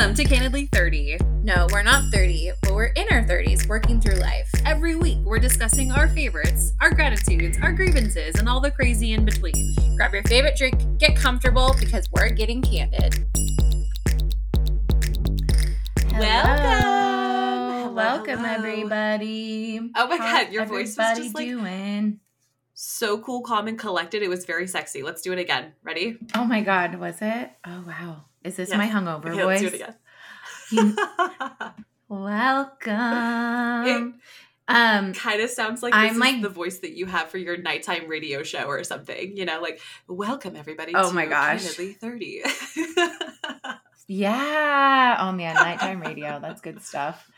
[0.00, 1.18] Welcome to Candidly 30.
[1.42, 4.50] No, we're not 30, but we're in our 30s working through life.
[4.64, 9.26] Every week, we're discussing our favorites, our gratitudes, our grievances, and all the crazy in
[9.26, 9.74] between.
[9.96, 13.26] Grab your favorite drink, get comfortable because we're getting candid.
[16.14, 17.94] Welcome.
[17.94, 18.54] Welcome, Hello.
[18.54, 19.80] everybody.
[19.94, 22.20] Oh my How's God, your voice was just like- doing?
[22.72, 24.22] So cool, calm, and collected.
[24.22, 25.02] It was very sexy.
[25.02, 25.74] Let's do it again.
[25.82, 26.16] Ready?
[26.34, 27.50] Oh my God, was it?
[27.66, 28.78] Oh wow, is this Yes.
[28.78, 29.94] my hungover Okay, let's do it voice?
[30.72, 30.72] again.
[32.90, 34.20] Welcome.
[34.68, 37.56] um, kind of sounds like I'm is like- the voice that you have for your
[37.56, 39.36] nighttime radio show or something.
[39.36, 40.92] You know, like welcome everybody.
[40.94, 41.62] Oh to my gosh.
[41.62, 42.42] Candidly thirty.
[44.08, 45.16] Yeah.
[45.20, 46.40] Oh man, nighttime radio.
[46.40, 47.30] That's good stuff.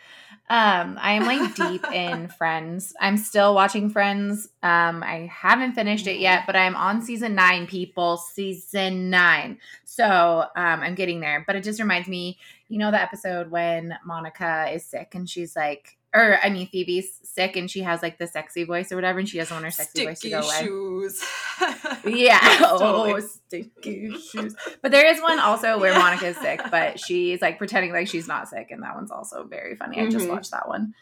[0.53, 2.93] Um, I am like deep in Friends.
[3.01, 4.51] I'm still watching Friends.
[4.63, 8.19] Um, I haven't finished it yet, but I'm on season nine, people.
[8.19, 9.57] Season nine.
[9.87, 11.43] So um I'm getting there.
[11.47, 12.39] But it just reminds me,
[12.69, 17.09] you know, the episode when Monica is sick and she's like or I mean Phoebe's
[17.25, 19.71] sick and she has like the sexy voice or whatever, and she doesn't want her
[19.71, 20.61] sexy voice to Sticky go away.
[20.63, 21.23] shoes.
[22.05, 22.39] Yeah.
[22.61, 24.55] Oh, sticky shoes.
[24.83, 28.49] But there is one also where Monica's sick, but she's like pretending like she's not
[28.49, 30.01] sick, and that one's also very funny.
[30.01, 30.31] I just Mhm.
[30.31, 30.95] watched that one.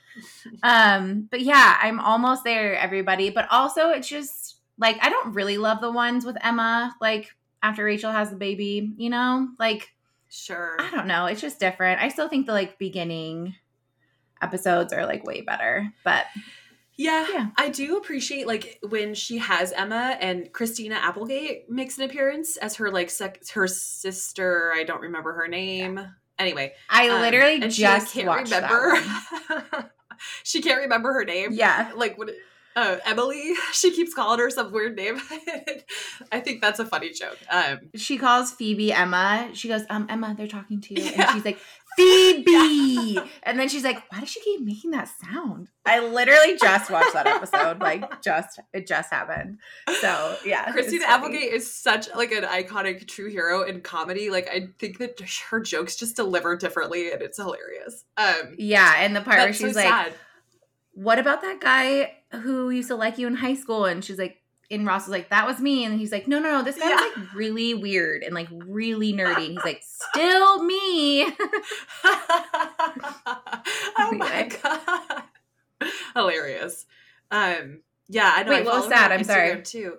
[0.63, 3.31] Um, but yeah, I'm almost there, everybody.
[3.31, 7.85] But also, it's just like I don't really love the ones with Emma, like after
[7.85, 8.93] Rachel has the baby.
[8.97, 9.89] You know, like
[10.33, 10.77] Sure.
[10.79, 11.27] I don't know.
[11.27, 12.01] It's just different.
[12.01, 13.57] I still think the like beginning
[14.43, 16.25] episodes are like way better, but
[16.97, 17.47] Yeah, Yeah.
[17.57, 22.77] I do appreciate like when she has Emma and Christina Applegate makes an appearance as
[22.77, 24.73] her like sec- her sister.
[24.75, 26.01] I don't remember her name.
[26.39, 28.97] Anyway, I um, literally like, just can't remember.
[30.43, 31.53] she can't remember her name.
[31.53, 31.93] Yeah.
[31.97, 32.31] like what?
[32.77, 33.53] Uh, Emily.
[33.73, 35.21] She keeps calling her some weird name.
[36.33, 37.37] I think that's a funny joke.
[37.51, 39.51] Um, she calls Phoebe Emma.
[39.55, 41.07] She goes, um, Emma, they're talking to you.
[41.07, 41.23] Yeah.
[41.23, 41.59] And she's like,
[41.97, 43.19] Phoebe.
[43.43, 45.71] And then she's like, why does she keep making that sound?
[45.85, 47.81] I literally just watched that episode.
[47.81, 49.59] Like, just, it just happened.
[50.01, 50.65] So, yeah.
[50.67, 51.07] it's Christina.
[51.09, 54.31] Applegate is such like an iconic true hero in comedy.
[54.31, 58.05] Like I think that her jokes just deliver differently, and it's hilarious.
[58.17, 58.95] Um, Yeah.
[58.99, 60.13] And the part where she's so like, sad.
[60.93, 63.87] what about that guy who used to like you in high school?
[63.87, 64.40] And she's like,
[64.71, 65.85] and Ross is like, that was me.
[65.85, 66.95] And he's like, no, no, no, this guy Yeah.
[66.97, 69.47] was like really weird and like really nerdy.
[69.47, 71.25] And he's like, still me.
[73.99, 75.23] oh my god,
[76.15, 76.87] hilarious.
[77.31, 78.51] Um, yeah, I know.
[78.51, 79.13] Wait, I what was that?
[79.13, 79.63] I'm sorry.
[79.63, 79.99] Too.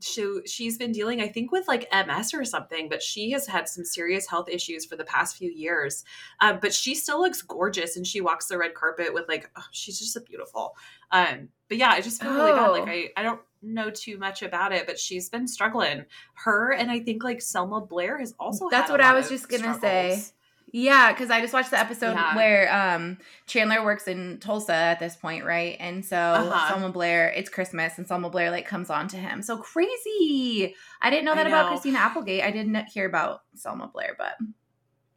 [0.00, 3.68] She she's been dealing, I think, with like MS or something, but she has had
[3.68, 6.04] some serious health issues for the past few years.
[6.40, 9.64] Um, but she still looks gorgeous, and she walks the red carpet with like, oh,
[9.72, 10.76] she's just a beautiful.
[11.10, 12.68] Um, but yeah, I just feel really bad.
[12.68, 12.90] Like Oh.
[12.90, 16.04] I I don't know too much about it, but she's been struggling.
[16.34, 18.68] Her and I think like Selma Blair has also.
[18.70, 20.22] That's what I was just gonna say.
[20.72, 22.36] Yeah, because I just watched the episode Yeah.
[22.36, 25.76] where um Chandler works in Tulsa at this point, right?
[25.80, 26.68] And so Uh-huh.
[26.68, 29.42] Selma Blair, it's Christmas, and Selma Blair like comes on to him.
[29.42, 30.74] So crazy!
[31.02, 31.68] I didn't know I that about know.
[31.70, 32.44] Christina Applegate.
[32.44, 34.34] I didn't hear about Selma Blair, but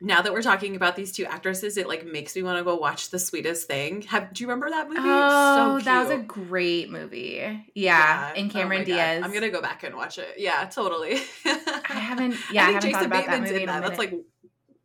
[0.01, 2.75] now that we're talking about these two actresses, it like makes me want to go
[2.75, 4.01] watch The Sweetest Thing.
[4.01, 4.99] Have do you remember that movie?
[5.01, 7.63] oh, so that was a great movie.
[7.73, 8.85] Yeah, and Oh Cameron God.
[8.87, 9.21] Diaz.
[9.23, 10.33] I'm gonna go back and watch it.
[10.37, 11.21] Yeah, totally.
[11.45, 12.35] I haven't.
[12.51, 13.81] Yeah, I, haven't thought about that movie in that.
[13.83, 14.13] That's like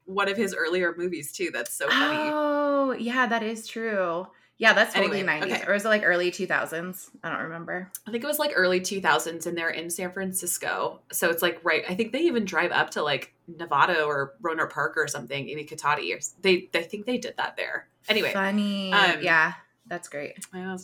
[0.09, 1.51] one of his earlier movies too.
[1.53, 2.31] That's so funny.
[2.33, 4.27] Oh, yeah, that is true.
[4.57, 5.53] Yeah, that's totally Anyway, 90s.
[5.53, 5.65] okay.
[5.69, 7.11] Or is it like early 2000s?
[7.23, 7.93] I don't remember.
[8.07, 11.01] I think it was like early 2000s, and they're in San Francisco.
[11.13, 11.85] So it's like right.
[11.89, 15.49] I think they even drive up to like Nevada or Rohnert Park or something.
[15.49, 16.17] Amy Katati.
[16.17, 17.89] Or, they, I think they did that there.
[18.09, 18.93] Anyway, Funny.
[18.93, 19.53] um, yeah,
[19.87, 20.45] that's great.
[20.53, 20.79] A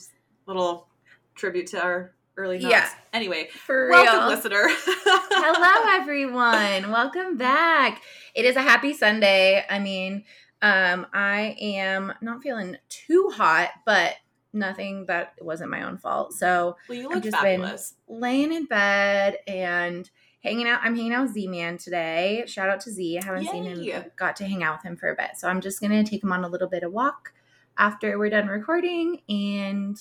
[0.46, 0.86] little
[1.34, 2.70] tribute to our early notes.
[2.70, 2.88] Yeah.
[3.12, 4.28] Anyway, For welcome, real.
[4.28, 4.64] listener.
[4.68, 6.90] Hello, everyone.
[6.90, 8.02] Welcome back.
[8.34, 9.64] It is a happy Sunday.
[9.68, 10.24] I mean,
[10.62, 14.14] um, I am not feeling too hot, but
[14.52, 16.32] nothing that wasn't my own fault.
[16.32, 17.94] So Well, you I've just been- fabulous.
[18.08, 20.08] laying in bed and
[20.42, 20.80] hanging out.
[20.82, 22.44] I'm hanging out with Z Man today.
[22.46, 23.18] Shout out to Z.
[23.20, 23.90] I haven't seen Yay.
[23.92, 25.30] him, got to hang out with him for a bit.
[25.36, 27.32] So I'm just gonna take him on a little bit of walk
[27.76, 29.96] after we're done recording and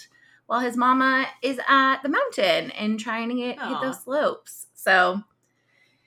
[0.47, 4.67] while his mama is at the mountain and trying to get hit those slopes.
[4.73, 5.21] So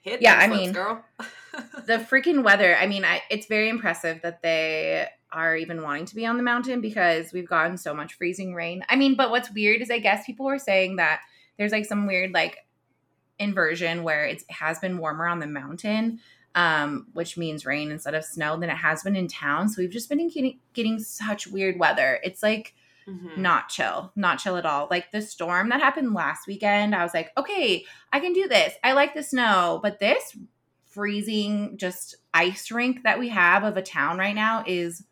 [0.03, 1.05] Hit Yeah, I slopes, mean, girl.
[1.87, 2.77] the freaking weather.
[2.77, 6.43] I mean, I, it's very impressive that they are even wanting to be on the
[6.45, 8.85] mountain because we've gotten so much freezing rain.
[8.89, 11.23] I mean, but what's weird is I guess people were saying that
[11.59, 12.59] there's like some weird like
[13.39, 16.21] inversion where it has been warmer on the mountain,
[16.55, 19.69] um, which means rain instead of snow than it has been in town.
[19.69, 22.21] So we've just been getting getting such weird weather.
[22.23, 22.75] It's like
[23.09, 23.37] Mhm.
[23.39, 24.89] not chill, not chill at all.
[24.91, 28.75] Like the storm that happened last weekend, I was like, okay, I can do this.
[28.83, 30.37] I like the snow, but this
[30.87, 35.05] freezing just ice rink that we have of a town right now is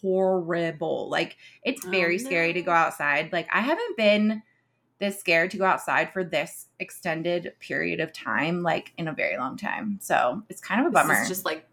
[0.00, 1.08] horrible.
[1.10, 3.32] Like it's Oh, very scary to go outside.
[3.32, 4.42] Like I haven't been
[4.98, 9.36] this scared to go outside for this extended period of time like in a very
[9.36, 9.98] long time.
[10.00, 11.20] So, it's kind of a bummer.
[11.20, 11.66] is just like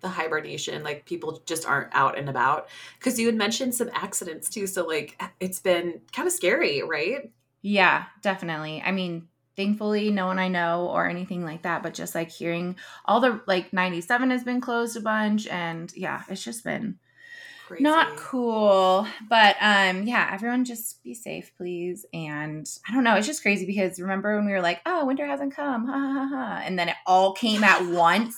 [0.00, 0.82] the hibernation.
[0.82, 2.68] Like people just aren't out and about.
[2.98, 4.66] Because you had mentioned some accidents too.
[4.66, 7.30] So like it's been kind of scary, right?
[7.62, 8.82] Yeah, definitely.
[8.84, 12.76] I mean, thankfully, no one I know or anything like that, but just like hearing
[13.06, 15.46] all the like 97 has been closed a bunch.
[15.46, 16.98] And yeah, it's just been
[17.66, 17.82] Crazy.
[17.82, 19.08] not cool.
[19.28, 22.06] But um, yeah, everyone just be safe, please.
[22.14, 25.26] And I don't know, it's just crazy because remember when we were like, oh, winter
[25.26, 26.62] hasn't come, ha ha ha.
[26.64, 28.36] And then it all came at once,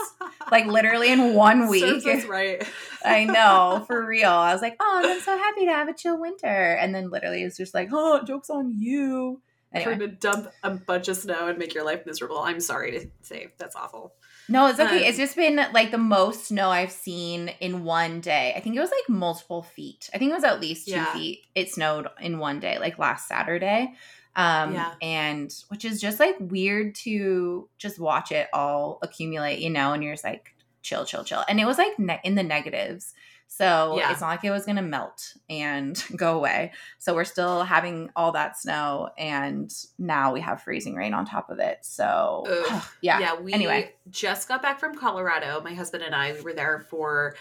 [0.50, 2.06] like literally in one week.
[2.06, 2.66] Us right.
[3.04, 4.30] I know, for real.
[4.30, 6.46] I was like, oh, I'm so happy to have a chill winter.
[6.46, 9.42] And then literally it's just like, oh, joke's on you.
[9.75, 9.96] Anyway.
[9.96, 12.38] Trying to dump a bunch of snow and make your life miserable.
[12.38, 14.14] I'm sorry to say that's awful.
[14.49, 14.99] No, it's okay.
[14.99, 18.55] Um, it's just been like the most snow I've seen in one day.
[18.56, 20.09] I think it was like multiple feet.
[20.15, 21.12] I think it was at least two Yeah.
[21.12, 21.43] feet.
[21.55, 23.93] It snowed in one day, like last Saturday.
[24.37, 24.95] Um, Yeah.
[25.03, 30.03] and which is just like weird to just watch it all accumulate, you know, and
[30.03, 31.45] you're just like chill, chill, chill.
[31.49, 33.15] And it was like ne- in the negatives.
[33.50, 34.12] So Yeah.
[34.12, 36.73] it's not like it was gonna melt and go away.
[36.99, 41.50] So we're still having all that snow, and now we have freezing rain on top
[41.50, 41.79] of it.
[41.83, 42.45] So
[43.00, 43.95] yeah, Yeah, we Anyway.
[44.11, 45.61] just got back from Colorado.
[45.62, 47.35] My husband and I, we were there for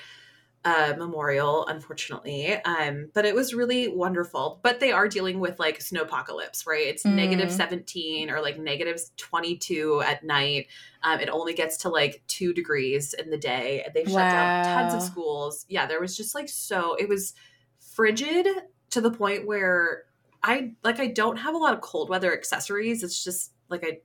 [0.68, 2.54] a memorial, unfortunately.
[2.64, 4.60] Um, but it was really wonderful.
[4.64, 6.88] But they are dealing with like snowpocalypse, right?
[6.88, 7.14] It's Mm.
[7.16, 10.68] negative 17 or like negative 22 at night.
[11.04, 13.84] Um, it only gets to like two degrees in the day.
[13.84, 15.66] And they've shut down tons of schools.
[15.70, 17.34] Yeah, there was just like so it was
[17.80, 18.48] frigid
[18.90, 20.04] to the point where
[20.44, 23.04] I like I don't have a lot of cold weather accessories.
[23.04, 24.00] It's just like I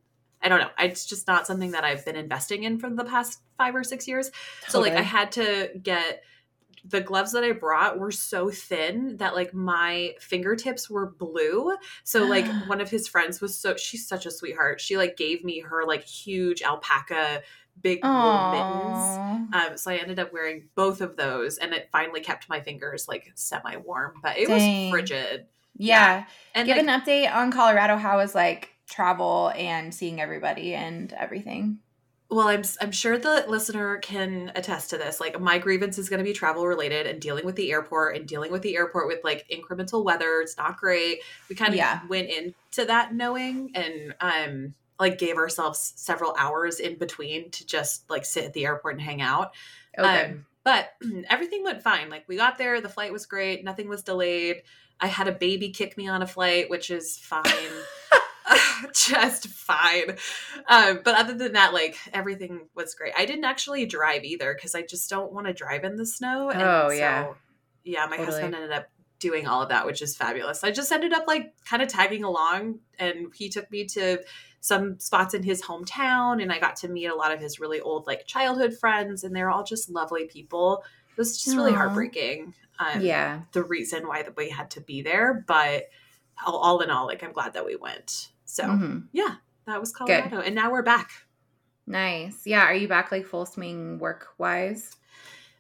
[0.44, 0.70] I don't know.
[0.78, 4.08] It's just not something that I've been investing in for the past five or six
[4.08, 4.30] years.
[4.68, 6.22] So like I had to get
[6.84, 11.76] the gloves that I brought were so thin that like my fingertips were blue.
[12.04, 14.80] So like one of his friends was so she's such a sweetheart.
[14.80, 17.42] She like gave me her like huge alpaca
[17.80, 19.48] big mittens.
[19.54, 23.08] Um, so I ended up wearing both of those, and it finally kept my fingers
[23.08, 24.90] like semi warm, but it Dang.
[24.90, 25.46] was frigid.
[25.76, 26.24] Yeah.
[26.54, 27.96] And Give like, an update on Colorado.
[27.96, 31.78] How was like travel and seeing everybody and everything?
[32.32, 35.20] Well, I'm I'm sure the listener can attest to this.
[35.20, 38.26] Like my grievance is going to be travel related and dealing with the airport and
[38.26, 40.40] dealing with the airport with like incremental weather.
[40.40, 41.20] It's not great.
[41.48, 42.00] We kind of Yeah.
[42.08, 48.08] went into that knowing and um like gave ourselves several hours in between to just
[48.08, 49.52] like sit at the airport and hang out.
[49.98, 50.30] Okay.
[50.30, 50.90] Um, but
[51.28, 52.08] everything went fine.
[52.08, 54.62] Like we got there, the flight was great, nothing was delayed.
[55.00, 57.42] I had a baby kick me on a flight, which is fine.
[58.92, 60.16] Just fine.
[60.68, 63.12] Um, but other than that, like everything was great.
[63.16, 66.50] I didn't actually drive either because I just don't want to drive in the snow.
[66.50, 67.32] And Oh, yeah.
[67.84, 68.26] Yeah, my Totally.
[68.26, 68.88] husband ended up
[69.18, 70.64] doing all of that, which is fabulous.
[70.64, 74.18] I just ended up like kind of tagging along and he took me to
[74.60, 77.80] some spots in his hometown and I got to meet a lot of his really
[77.80, 80.84] old like childhood friends and they're all just lovely people.
[81.10, 82.54] It was just really heartbreaking.
[82.78, 83.42] Um, yeah.
[83.52, 85.84] the reason why that we had to be there, but
[86.44, 88.31] all, all in all, like I'm glad that we went.
[88.52, 89.08] So Mhm.
[89.12, 91.10] yeah, that was Colorado, and now we're back.
[91.86, 92.42] Nice.
[92.44, 92.64] Yeah.
[92.64, 94.94] Are you back like full swing work wise?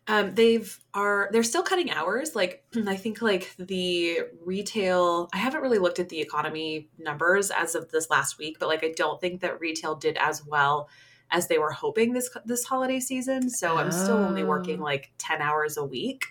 [0.08, 2.36] Um, they've are they're still cutting hours.
[2.36, 5.30] Like I think like the retail.
[5.32, 8.84] I haven't really looked at the economy numbers as of this last week, but like
[8.84, 10.90] I don't think that retail did as well
[11.30, 13.48] as they were hoping this this holiday season.
[13.48, 14.84] So I'm still only working Oh.
[14.84, 16.24] like ten hours a week,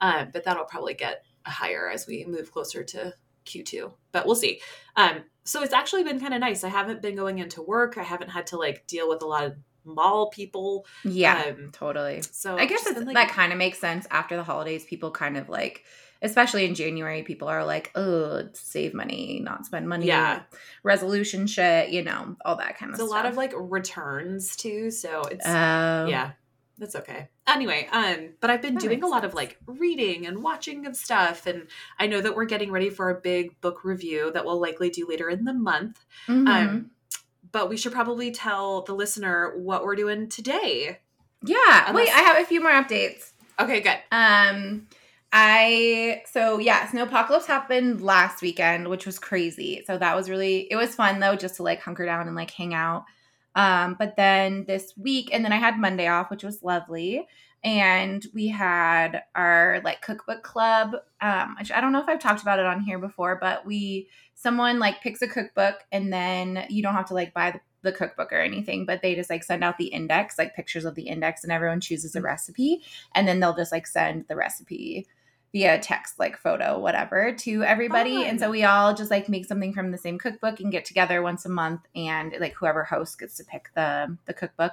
[0.00, 3.14] um, but that'll probably get higher as we move closer to
[3.48, 3.92] Q2.
[4.12, 4.60] But we'll see.
[4.96, 6.62] Um, so it's actually been kind of nice.
[6.62, 7.96] I haven't been going into work.
[7.96, 10.86] I haven't had to like deal with a lot of mall people.
[11.04, 11.42] Yeah.
[11.48, 12.22] Um, totally.
[12.22, 14.84] so I guess it's just it's, been, that kind of makes sense after the holidays.
[14.84, 15.84] People kind of like,
[16.20, 20.06] especially in January, people are like, oh, save money, not spend money.
[20.06, 20.42] Yeah.
[20.82, 24.90] Resolution shit, you know, all that kind of it's a lot of like returns too
[24.90, 26.06] so it's Oh.
[26.06, 26.32] yeah
[26.78, 30.42] that's okay anyway um but i've been That doing a lot of like reading and
[30.42, 31.66] watching of stuff and
[31.98, 35.06] i know that we're getting ready for a big book review that we'll likely do
[35.08, 36.48] later in the month Mhm.
[36.48, 36.90] um
[37.50, 40.98] but we should probably tell the listener what we're doing today
[41.42, 41.84] yeah.
[41.88, 43.32] unless- Wait, I have a few more updates.
[43.58, 44.86] okay good Um,
[45.32, 49.82] I so yeah, Snowpocalypse happened last weekend, which was crazy.
[49.86, 52.50] So that was really it was fun though, just to like hunker down and like
[52.50, 53.04] hang out.
[53.54, 57.26] Um, but then this week, and then I had Monday off, which was lovely.
[57.64, 60.94] And we had our like cookbook club.
[61.20, 64.08] Um, which I don't know if I've talked about it on here before, but we
[64.34, 67.92] someone like picks a cookbook and then you don't have to like buy the the
[67.92, 71.08] cookbook or anything, but they just like send out the index, like pictures of the
[71.08, 72.82] index, and everyone chooses a recipe.
[73.14, 75.06] And then they'll just like send the recipe
[75.52, 78.24] via text, like photo, whatever, to everybody.
[78.26, 81.22] And so we all just like make something from the same cookbook and get together
[81.22, 84.72] once a month and like whoever hosts gets to pick the the cookbook.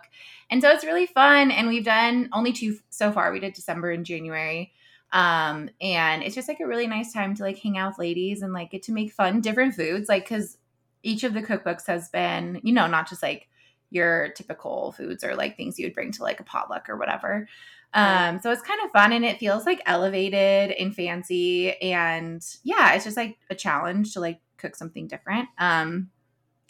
[0.50, 1.52] And so it's really fun.
[1.52, 3.32] And we've done only two so far.
[3.32, 4.74] We did December and January.
[5.14, 8.42] Um, and it's just like a really nice time to like hang out with ladies
[8.42, 10.58] and like get to make fun different foods, like because
[11.04, 13.48] each of the cookbooks has been, you know, not just like
[13.92, 17.48] your typical foods or like things you would bring to like a potluck or whatever.
[17.96, 21.72] Um, so it's kind of fun and it feels like elevated and fancy.
[21.82, 25.48] And yeah, it's just like a challenge to like cook something different.
[25.58, 26.10] Um,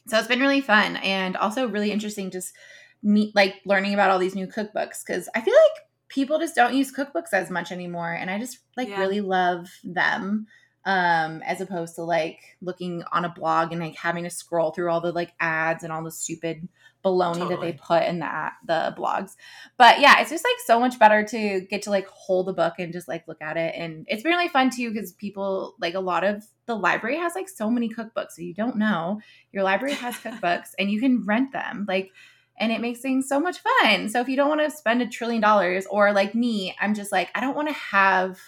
[0.07, 2.53] so it's been really fun and also really interesting just
[3.01, 6.75] meet like learning about all these new cookbooks because I feel like people just don't
[6.75, 8.11] use cookbooks as much anymore.
[8.11, 8.99] And I just like yeah.
[8.99, 10.45] really love them
[10.85, 14.89] um as opposed to like looking on a blog and like having to scroll through
[14.89, 16.67] all the like ads and all the stupid
[17.03, 17.55] baloney totally.
[17.55, 19.31] that they put in the the blogs.
[19.77, 22.73] But yeah it's just like so much better to get to like hold the book
[22.79, 23.73] and just like look at it.
[23.75, 27.35] And it's been really fun too because people like a lot of the library has
[27.35, 29.21] like so many cookbooks so you don't know.
[29.51, 32.11] Your library has cookbooks and you can rent them like
[32.57, 34.07] and it makes things so much fun.
[34.07, 37.11] So if you don't want to spend a trillion dollars or like me i'm just
[37.11, 38.39] like i don't want to have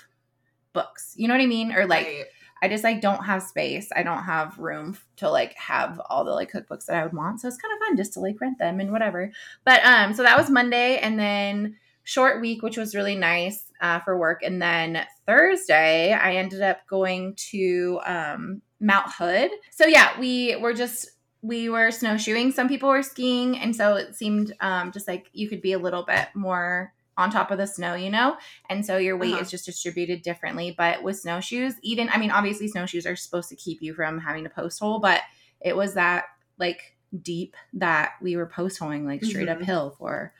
[0.78, 1.16] books.
[1.16, 1.74] You know what I mean?
[1.74, 2.26] Or like right.
[2.62, 3.90] I just like don't have space.
[3.96, 7.42] I don't have room to like have all the like cookbooks that I would want.
[7.42, 9.32] So it's kind of fun just to like rent them and whatever.
[9.66, 14.00] But um so that was Monday and then short week which was really nice uh,
[14.00, 19.50] for work and then Thursday I ended up going to um Mount Hood.
[19.72, 21.10] So yeah, we were just
[21.42, 22.52] we were snowshoeing.
[22.52, 25.80] Some people were skiing and so it seemed um just like you could be a
[25.80, 28.38] little bit more on top of the snow, you know?
[28.70, 29.42] And so your weight uh-huh.
[29.42, 30.74] is just distributed differently.
[30.78, 34.44] But with snowshoes, even, I mean, obviously, snowshoes are supposed to keep you from having
[34.44, 35.22] to post hole, but
[35.60, 36.26] it was that
[36.60, 39.62] like deep that we were post holing like straight mm-hmm.
[39.62, 40.34] uphill for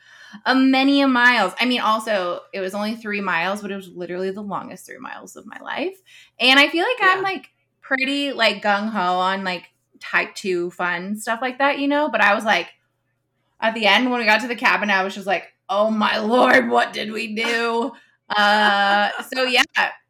[0.44, 1.54] a many a miles.
[1.60, 4.98] I mean, also, it was only three miles, but it was literally the longest three
[4.98, 5.98] miles of my life.
[6.38, 7.14] And I feel like yeah.
[7.14, 9.64] I'm like pretty like gung ho on like
[10.00, 12.08] type two fun stuff like that, you know?
[12.08, 12.68] But I was like,
[13.60, 16.18] at the end when we got to the cabin, I was just like, oh my
[16.18, 17.92] lord, what did we do?
[18.28, 19.62] Uh, so yeah,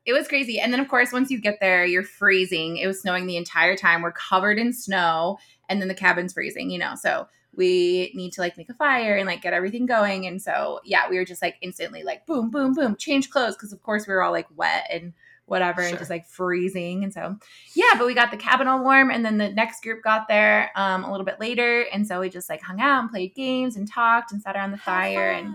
[0.04, 0.58] it was crazy.
[0.58, 2.78] And then of course, once you get there, you're freezing.
[2.78, 4.02] It was snowing the entire time.
[4.02, 5.38] We're covered in snow,
[5.68, 6.70] and then the cabin's freezing.
[6.70, 10.26] You know, so we need to like make a fire and like get everything going.
[10.26, 13.72] And so yeah, we were just like instantly like boom, boom, boom, change clothes because
[13.72, 15.12] of course we were all like wet and
[15.48, 15.90] whatever sure.
[15.90, 17.34] and just like freezing and so
[17.74, 20.70] yeah but we got the cabin all warm and then the next group got there
[20.76, 23.76] um, a little bit later and so we just like hung out and played games
[23.76, 25.54] and talked and sat around the fire and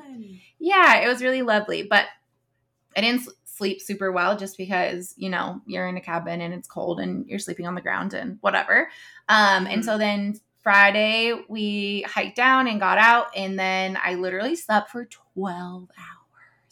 [0.60, 2.06] yeah it was really lovely but
[2.98, 6.68] i didn't sleep super well just because you know you're in a cabin and it's
[6.68, 8.90] cold and you're sleeping on the ground and whatever
[9.30, 9.82] um, and mm-hmm.
[9.84, 15.06] so then friday we hiked down and got out and then i literally slept for
[15.06, 16.13] 12 hours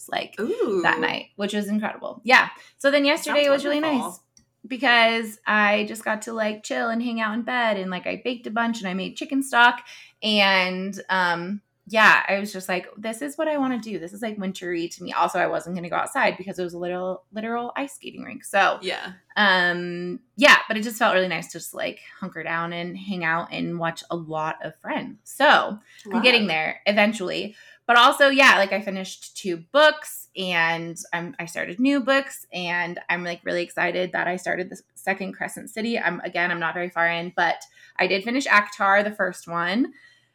[0.09, 0.81] like Ooh.
[0.83, 2.21] that night, which was incredible.
[2.23, 2.49] Yeah.
[2.77, 3.89] So then yesterday was wonderful.
[3.89, 4.19] really nice
[4.67, 8.21] because I just got to like chill and hang out in bed and like I
[8.23, 9.81] baked a bunch and I made chicken stock
[10.21, 13.99] and um yeah, I was just like, this is what I want to do.
[13.99, 15.11] This is like wintry to me.
[15.11, 18.23] Also, I wasn't going to go outside because it was a literal, literal ice skating
[18.23, 18.45] rink.
[18.45, 22.71] So yeah, um, yeah, but it just felt really nice to just like hunker down
[22.71, 25.17] and hang out and watch a lot of Friends.
[25.23, 25.79] So wow.
[26.13, 27.55] I'm getting there eventually
[27.91, 32.97] but also yeah like i finished two books and I'm, i started new books and
[33.09, 35.99] i'm like really excited that i started the second crescent city.
[35.99, 37.61] I'm again i'm not very far in but
[37.97, 39.91] i did finish ACOTAR the first one.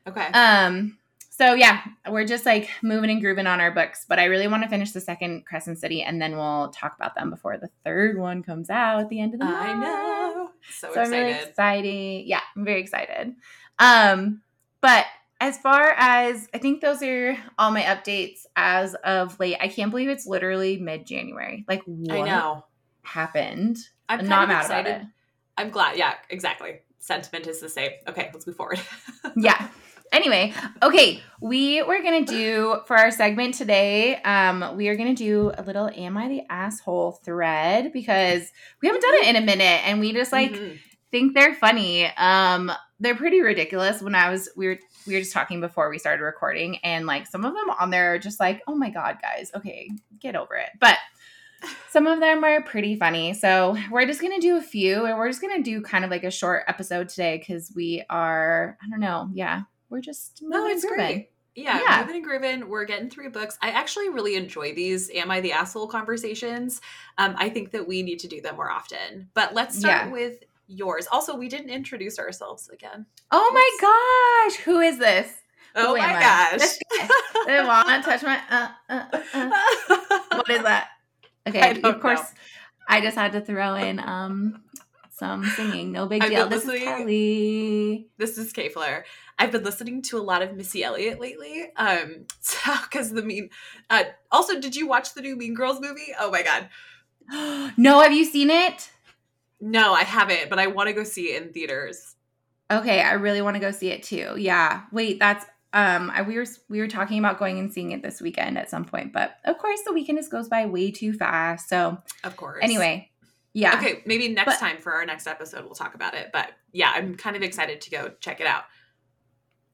[0.06, 0.26] Okay.
[0.32, 0.98] Um
[1.30, 4.62] so yeah we're just like moving and grooving on our books but i really want
[4.62, 8.18] to finish the second crescent city and then we'll talk about them before the third
[8.18, 9.56] one comes out at the end of the month.
[9.56, 10.50] i know.
[10.72, 11.06] So, so excited.
[11.06, 12.26] i'm really excited.
[12.26, 13.34] Yeah i'm very excited.
[13.78, 14.42] Um
[14.82, 15.06] but
[15.40, 19.56] as far as I think those are all my updates as of late.
[19.60, 21.64] I can't believe it's literally mid January.
[21.68, 22.64] Like what I know.
[23.02, 23.78] happened?
[24.08, 24.90] I'm not mad excited.
[24.90, 25.08] about it.
[25.58, 25.96] I'm glad.
[25.96, 26.80] Yeah, exactly.
[26.98, 27.90] Sentiment is the same.
[28.08, 28.80] Okay, let's move forward.
[29.36, 29.68] yeah.
[30.12, 30.52] Anyway,
[30.82, 34.16] okay, we were gonna do for our segment today.
[34.22, 38.50] Um, we are gonna do a little "Am I the asshole?" thread because
[38.80, 40.76] we haven't done it in a minute, and we just like mm-hmm.
[41.16, 42.06] Think they're funny.
[42.16, 42.70] Um,
[43.00, 44.02] they're pretty ridiculous.
[44.02, 47.26] When I was we were we were just talking before we started recording, and like
[47.26, 50.54] some of them on there are just like, oh my God, guys, okay, get over
[50.56, 50.70] it.
[50.78, 50.98] But
[51.90, 53.32] some of them are pretty funny.
[53.34, 56.24] So we're just gonna do a few, and we're just gonna do kind of like
[56.24, 60.84] a short episode today because we are, I don't know, yeah, we're just no, it's
[60.84, 61.30] great.
[61.54, 62.68] Yeah, yeah, moving and grooving.
[62.68, 63.56] We're getting through books.
[63.62, 66.82] I actually really enjoy these "Am I the asshole?" conversations.
[67.16, 69.30] Um, I think that we need to do them more often.
[69.32, 70.12] But let's start yeah.
[70.12, 71.06] with yours.
[71.10, 73.06] Also, we didn't introduce ourselves again.
[73.30, 75.32] Oh my gosh, who is this?
[75.74, 76.56] Oh Who my I?
[76.56, 76.68] gosh.
[77.46, 78.40] They want to touch my.
[78.50, 80.18] Uh, uh, uh.
[80.36, 80.88] What is that?
[81.46, 82.20] Okay, I of course.
[82.20, 82.26] know.
[82.88, 84.62] I just had to throw in um
[85.12, 85.92] some singing.
[85.92, 86.48] No big I've deal.
[86.48, 88.08] This is Kelly.
[88.16, 89.04] This is Kay Flair.
[89.38, 91.70] I've been listening to a lot of Missy Elliott lately.
[91.76, 93.50] Um, so because the mean.
[93.90, 96.14] Uh, also, did you watch the new Mean Girls movie?
[96.18, 96.68] Oh my god,
[97.76, 98.90] no, have you seen it?
[99.60, 102.14] No, I haven't, but I want to go see it in theaters.
[102.70, 104.34] Okay, I really want to go see it too.
[104.36, 104.82] Yeah.
[104.92, 108.20] Wait, that's um I, we were we were talking about going and seeing it this
[108.20, 111.68] weekend at some point, but of course the weekend just goes by way too fast.
[111.68, 112.58] So Of course.
[112.62, 113.10] anyway,
[113.52, 113.76] yeah.
[113.78, 116.30] Okay, maybe next But- time for our next episode we'll talk about it.
[116.32, 118.64] But yeah, I'm kind of excited to go check it out.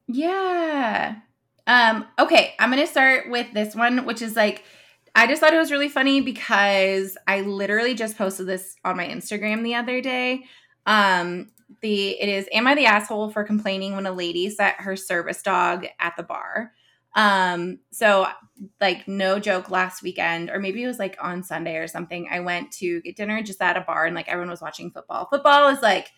[0.07, 1.15] Yeah.
[1.65, 4.63] Um, okay, I'm gonna start with this one, which is like
[5.15, 9.07] I just thought it was really funny because I literally just posted this on my
[9.07, 10.45] Instagram the other day.
[10.85, 11.51] Um,
[11.81, 15.41] the it is Am I the asshole for complaining when a lady set her service
[15.41, 16.71] dog at the bar?
[17.15, 18.27] Um, so
[18.81, 22.39] like no joke last weekend, or maybe it was like on Sunday or something, I
[22.39, 25.27] went to get dinner just at a bar and like everyone was watching football.
[25.29, 26.11] Football is like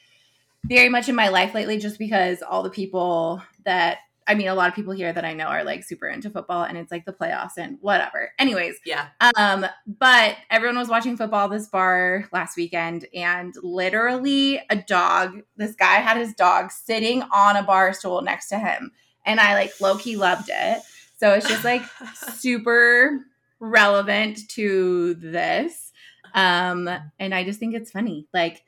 [0.65, 4.55] very much in my life lately just because all the people that I mean a
[4.55, 7.05] lot of people here that I know are like super into football and it's like
[7.05, 8.32] the playoffs and whatever.
[8.39, 9.08] Anyways, Yeah.
[9.38, 15.75] um but everyone was watching football this bar last weekend and literally a dog, this
[15.75, 18.91] guy had his dog sitting on a bar stool next to him
[19.25, 20.82] and I like low key loved it.
[21.17, 21.84] So it's just like
[22.15, 23.20] super
[23.60, 25.91] relevant to this.
[26.34, 26.89] Um
[27.20, 28.27] and I just think it's funny.
[28.34, 28.63] Like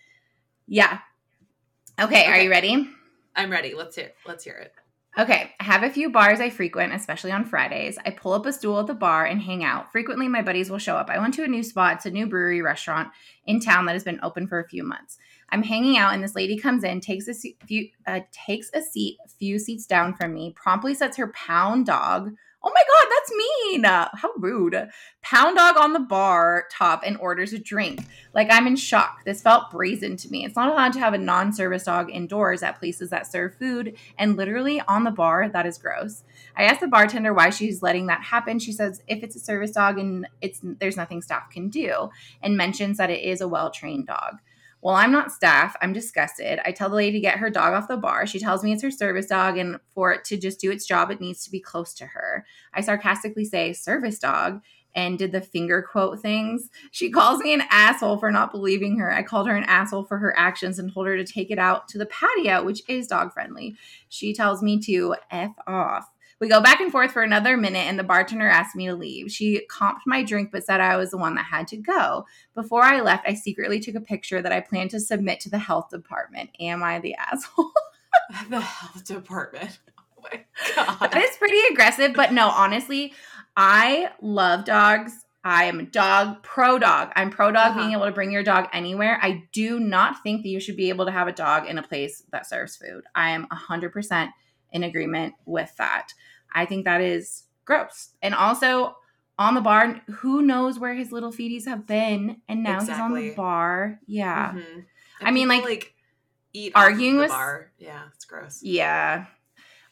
[0.67, 0.99] yeah.
[1.99, 2.87] Okay, are you ready?
[3.35, 3.73] I'm ready.
[3.73, 4.11] Let's hear.
[4.27, 4.73] Let's hear it.
[5.17, 7.97] Okay, I have a few bars I frequent, especially on Fridays.
[8.05, 9.91] I pull up a stool at the bar and hang out.
[9.91, 11.09] Frequently, my buddies will show up.
[11.09, 11.95] I went to a new spot.
[11.95, 13.09] It's a new brewery restaurant
[13.47, 15.17] in town that has been open for a few months.
[15.49, 18.81] I'm hanging out, and this lady comes in, takes a se- few, uh, takes a
[18.81, 22.35] seat few seats down from me, promptly sets her pound dog.
[22.63, 23.83] Oh my god, that's mean!
[23.83, 24.89] How rude!
[25.21, 28.01] Pound dog on the bar top and orders a drink.
[28.33, 29.23] Like I'm in shock.
[29.25, 30.45] This felt brazen to me.
[30.45, 34.37] It's not allowed to have a non-service dog indoors at places that serve food and
[34.37, 36.23] literally on the bar that is gross
[36.55, 39.71] i asked the bartender why she's letting that happen she says if it's a service
[39.71, 42.09] dog and it's there's nothing staff can do
[42.41, 44.37] and mentions that it is a well-trained dog
[44.87, 47.89] well i'm not staff i'm disgusted i tell the lady to get her dog off
[47.89, 50.71] the bar she tells me it's her service dog and for it to just do
[50.71, 54.61] its job it needs to be close to her i sarcastically say service dog
[54.95, 56.71] and did the finger quote things.
[56.89, 59.13] She calls me an asshole for not believing her.
[59.13, 61.87] I called her an asshole for her actions and told her to take it out
[61.89, 63.75] to the patio, which is dog friendly.
[64.09, 66.09] She tells me to F off.
[66.39, 69.31] We go back and forth for another minute, and the bartender asked me to leave.
[69.31, 72.25] She comped my drink, but said I was the one that had to go.
[72.53, 75.57] Before I left, I secretly took a picture that I plan to submit to the
[75.57, 76.51] health department.
[76.59, 77.71] Am I the asshole?
[78.49, 79.79] the health department.
[79.97, 80.43] Oh my
[80.75, 81.11] god.
[81.11, 83.13] that is pretty aggressive, but no, honestly,
[83.55, 85.25] I love dogs.
[85.43, 87.11] I am a dog pro dog.
[87.15, 87.79] I'm pro dog Uh-huh.
[87.79, 89.17] being able to bring your dog anywhere.
[89.21, 91.83] I do not think that you should be able to have a dog in a
[91.83, 93.05] place that serves food.
[93.15, 94.29] I am 100%
[94.73, 96.09] in agreement with that.
[96.53, 98.09] I think that is gross.
[98.21, 98.97] And also
[99.39, 103.13] on the bar, who knows where his little feeties have been and now he's on
[103.13, 103.99] the bar.
[104.07, 104.53] Yeah.
[104.53, 104.85] Mhm.
[105.21, 105.93] I mean, like, like,
[106.53, 107.71] eat arguing the with- bar.
[107.77, 108.61] Yeah, it's gross.
[108.63, 109.25] Yeah.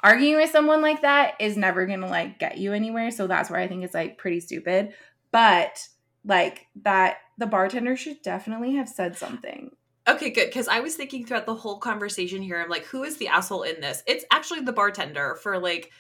[0.02, 3.50] Arguing with someone like that is never going to like get you anywhere, so that's
[3.50, 4.94] where I think it's like pretty stupid.
[5.32, 5.88] But
[6.24, 9.72] like that the bartender should definitely have said something.
[10.08, 10.46] Okay, good.
[10.48, 13.64] Because I was thinking throughout the whole conversation here, I'm like, who is the asshole
[13.64, 14.04] in this?
[14.06, 15.92] It's actually the bartender for like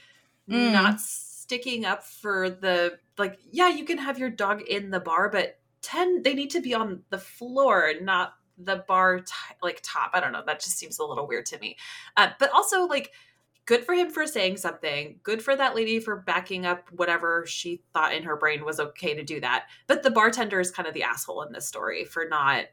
[0.49, 0.71] Mm.
[0.71, 3.37] not sticking up for the like.
[3.51, 6.73] Yeah, you can have your dog in the bar, but ten they need to be
[6.73, 10.11] on the floor, not the bar t- like top.
[10.13, 10.43] I don't know.
[10.45, 11.77] That just seems a little weird to me.
[12.17, 13.11] Uh, but also like.
[13.67, 15.19] Good for him for saying something.
[15.23, 19.15] Good for that lady for backing up whatever she thought in her brain was okay
[19.15, 19.65] to do that.
[19.87, 22.65] But the bartender is kind of the asshole in this story for not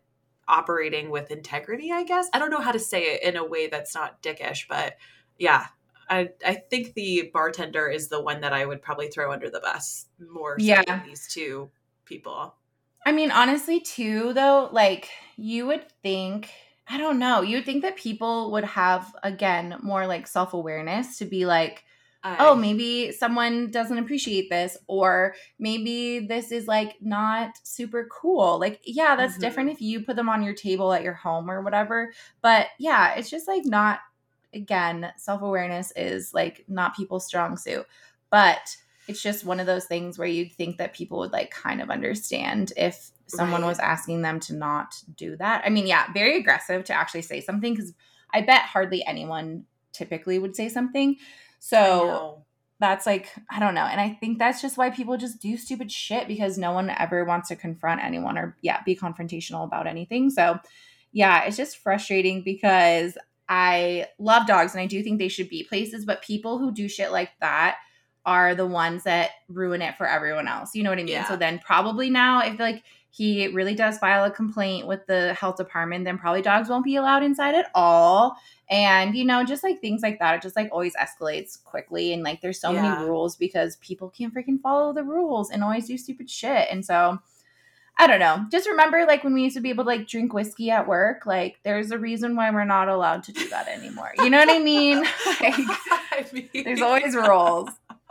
[0.47, 2.29] operating with integrity, I guess.
[2.35, 4.99] I don't know how to say it in a way that's not dickish, but
[5.39, 5.69] yeah.
[6.09, 9.61] I I think the bartender is the one that I would probably throw under the
[9.61, 10.83] bus more so Yeah.
[10.87, 11.71] than these two
[12.05, 12.55] people.
[13.05, 16.51] I mean, honestly, too, though, like you would think,
[16.88, 21.19] I don't know, you would think that people would have, again, more like self awareness
[21.19, 21.85] to be like,
[22.23, 28.61] I, oh, maybe someone doesn't appreciate this, or maybe this is like not super cool.
[28.61, 29.41] Like, yeah, that's Mhm.
[29.41, 32.12] different if you put them on your table at your home or whatever.
[32.41, 34.01] But yeah, it's just like not,
[34.55, 37.87] again, self awareness is like not people's strong suit.
[38.31, 38.77] But
[39.09, 41.91] it's just one of those things where you'd think that people would like kind of
[41.91, 43.69] understand if someone Right.
[43.69, 45.62] was asking them to not do that.
[45.65, 47.93] I mean, yeah, very aggressive to actually say something because
[48.33, 51.17] I bet hardly anyone typically would say something.
[51.59, 52.45] So
[52.81, 53.85] that's like, I don't know.
[53.85, 57.25] And I think that's just why people just do stupid shit because no one ever
[57.25, 60.31] wants to confront anyone or, yeah, be confrontational about anything.
[60.31, 60.59] So,
[61.12, 63.17] yeah, it's just frustrating because
[63.55, 66.88] I love dogs and I do think they should be places, but people who do
[66.88, 67.77] shit like that
[68.25, 70.75] are the ones that ruin it for everyone else.
[70.75, 71.09] You know what I mean?
[71.09, 71.25] Yeah.
[71.25, 75.57] So then probably now if like he really does file a complaint with the health
[75.57, 78.37] department, then probably dogs won't be allowed inside at all.
[78.71, 82.15] And you know, just like things like that, it just like always escalates quickly.
[82.15, 82.81] And like there's so Yeah.
[82.81, 86.69] many rules because people can't freaking follow the rules and always do stupid shit.
[86.71, 87.19] And so
[87.98, 88.46] I don't know.
[88.50, 91.26] Just remember, like when we used to be able to like drink whiskey at work,
[91.26, 94.12] like there's a reason why we're not allowed to do that anymore.
[94.18, 95.05] You know what I mean?
[95.40, 97.70] Like I mean, there's always rules.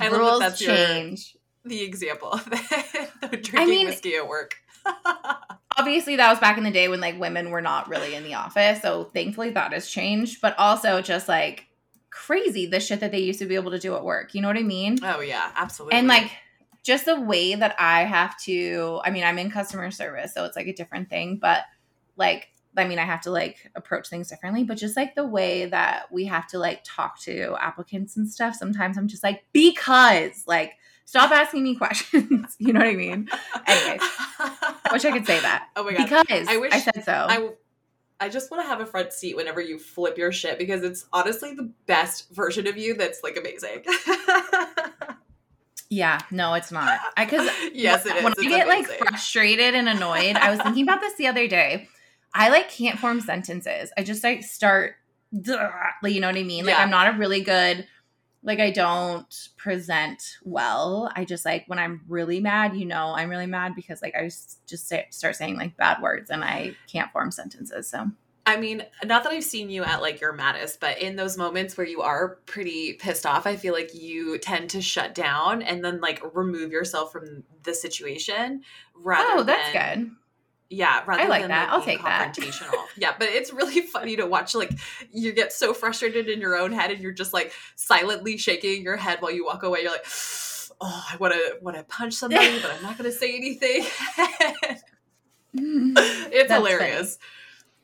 [0.00, 1.36] I love rules that that's your, change.
[1.64, 2.44] the example of.
[3.30, 4.56] Drinking mean- whiskey at work.
[5.78, 8.34] Obviously, that was back in the day when like women were not really in the
[8.34, 8.82] office.
[8.82, 10.40] So thankfully, that has changed.
[10.40, 11.66] But also, just like
[12.10, 14.34] crazy the shit that they used to be able to do at work.
[14.34, 14.98] You know what I mean?
[15.02, 15.98] oh yeah, absolutely.
[15.98, 16.30] And like
[16.82, 20.56] just the way that I have to, I mean, I'm in customer service, so it's
[20.56, 21.62] like a different thing, but
[22.16, 25.66] like, I mean, I have to like approach things differently, but just like the way
[25.66, 30.44] that we have to like talk to applicants and stuff, sometimes I'm just like, because,
[30.46, 30.72] like,
[31.04, 32.56] stop asking me questions.
[32.58, 33.28] you know what I mean?
[33.66, 34.00] Anyways,
[34.40, 35.68] I wish I could say that.
[35.76, 36.24] Oh my god.
[36.26, 37.26] Because I wish I, said so.
[37.28, 37.50] I
[38.22, 41.06] I just want to have a front seat whenever you flip your shit because it's
[41.12, 43.84] honestly the best version of you that's like amazing.
[45.92, 46.98] yeah, no, it's not.
[47.18, 48.24] I because yes, it is.
[48.24, 51.46] when It's I get like frustrated and annoyed, I was thinking about this the other
[51.46, 51.86] day.
[52.34, 53.92] I like can't form sentences.
[53.98, 54.94] I just like start,
[56.02, 56.64] like you know what I mean.
[56.64, 56.82] Like Yeah.
[56.82, 57.86] I'm not a really good,
[58.42, 61.12] like I don't present well.
[61.14, 64.24] I just like when I'm really mad, you know, I'm really mad because like I
[64.24, 67.90] just say, start saying like bad words and I can't form sentences.
[67.90, 68.10] So
[68.44, 71.76] I mean, not that I've seen you at like your maddest, but in those moments
[71.76, 75.84] where you are pretty pissed off, I feel like you tend to shut down and
[75.84, 78.62] then like remove yourself from the situation
[78.94, 80.10] rather oh, that's than good.
[80.70, 81.68] Yeah, rather I like than that.
[81.70, 82.34] I'll being take that.
[82.34, 82.84] confrontational.
[82.96, 84.54] yeah, but it's really funny to watch.
[84.54, 84.72] Like
[85.12, 88.96] you get so frustrated in your own head, and you're just like silently shaking your
[88.96, 89.82] head while you walk away.
[89.82, 90.06] You're like,
[90.80, 93.84] "Oh, I want to want to punch somebody, but I'm not going to say anything."
[95.54, 97.18] it's That's hilarious.
[97.20, 97.26] oh,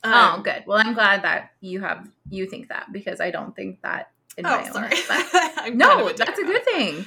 [0.05, 0.65] Um, good.
[0.67, 4.47] Well, I'm glad that you have you think that because I don't think that in
[4.47, 4.97] Oh, my own sorry.
[4.97, 7.05] head, No, dick that's a good thing.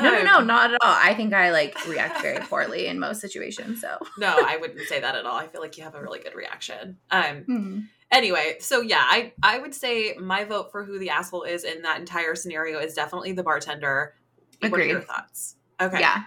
[0.00, 0.94] No, no, no, Um, not at all.
[0.96, 3.82] I think I like react very poorly in most situations.
[3.82, 5.36] So, no, I wouldn't say that at all.
[5.36, 6.96] I feel like you have a really good reaction.
[7.10, 7.80] Um, Hmm.
[8.10, 11.80] anyway so yeah i i would say my vote for who the asshole is in
[11.80, 14.14] that entire scenario is definitely the bartender
[14.60, 16.24] what are your thoughts okay yeah,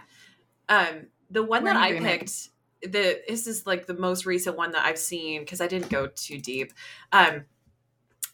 [0.67, 2.19] um the one We're that i agreement.
[2.21, 2.49] picked
[2.87, 6.07] the this is like the most recent one that i've seen because i didn't go
[6.07, 6.73] too deep.
[7.11, 7.45] Um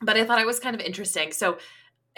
[0.02, 1.32] but i thought it was kind of interesting.
[1.32, 1.58] So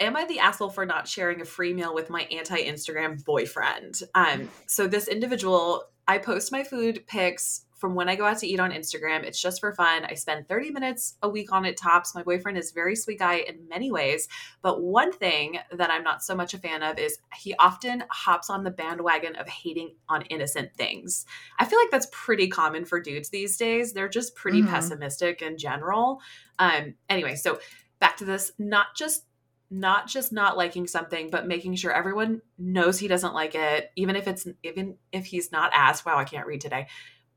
[0.00, 4.00] am i the asshole for not sharing a free meal with my anti-instagram boyfriend?
[4.14, 8.46] Um so this individual i post my food pics from when I go out to
[8.46, 9.24] eat on Instagram.
[9.24, 10.06] It's just for fun.
[10.06, 12.14] I spend 30 minutes a week on it tops.
[12.14, 14.26] My boyfriend is a very sweet guy in many ways.
[14.62, 18.48] But one thing that I'm not so much a fan of is he often hops
[18.48, 21.26] on the bandwagon of hating on innocent things.
[21.58, 23.92] I feel like that's pretty common for dudes these days.
[23.92, 24.70] They're just pretty Mhm.
[24.70, 26.22] pessimistic in general.
[26.58, 27.58] Um anyway, so
[28.00, 29.26] back to this not just
[29.70, 34.14] not just not liking something but making sure everyone knows he doesn't like it even
[34.14, 36.86] if it's even if he's not asked wow i can't read today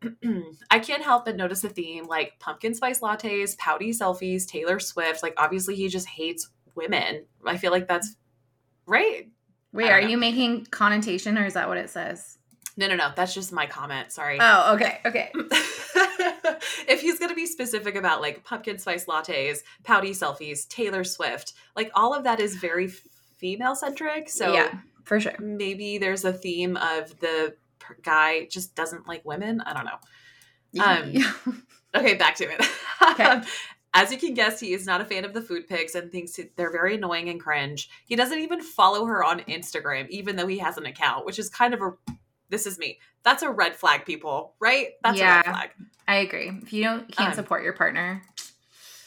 [0.72, 5.24] I can't help but notice a theme like pumpkin spice lattes, pouty selfies, Taylor Swift.
[5.24, 7.26] Like, obviously, he just hates women.
[7.46, 8.16] I feel like that's
[8.86, 9.28] right.
[9.74, 10.08] Wait, are know.
[10.08, 12.38] you making connotation or is that what it says?
[12.78, 13.12] No, no, no.
[13.16, 14.12] That's just my comment.
[14.12, 14.38] Sorry.
[14.40, 15.32] Oh, okay, okay.
[16.88, 21.54] if he's going to be specific about like pumpkin spice lattes, pouty selfies, Taylor Swift,
[21.76, 24.30] like all of that is very female centric.
[24.30, 25.34] So yeah, for sure.
[25.40, 27.56] maybe there's a theme of the
[28.04, 29.62] guy just doesn't like women.
[29.62, 29.98] I don't know.
[30.84, 31.64] Um,
[31.96, 32.62] Okay, back to it.
[33.12, 33.42] Okay.
[33.94, 36.40] As you can guess, he is not a fan of the food pics and thinks
[36.56, 37.90] they're very annoying and cringe.
[38.06, 41.50] He doesn't even follow her on Instagram, even though he has an account, which is
[41.50, 41.94] kind of a.
[42.50, 43.00] This is me.
[43.24, 44.54] That's a red flag, people.
[44.60, 44.90] Right?
[45.04, 45.36] That's a Yeah.
[45.38, 45.70] red flag.
[46.08, 46.52] I agree.
[46.62, 48.22] If you don't can't Um, support your partner,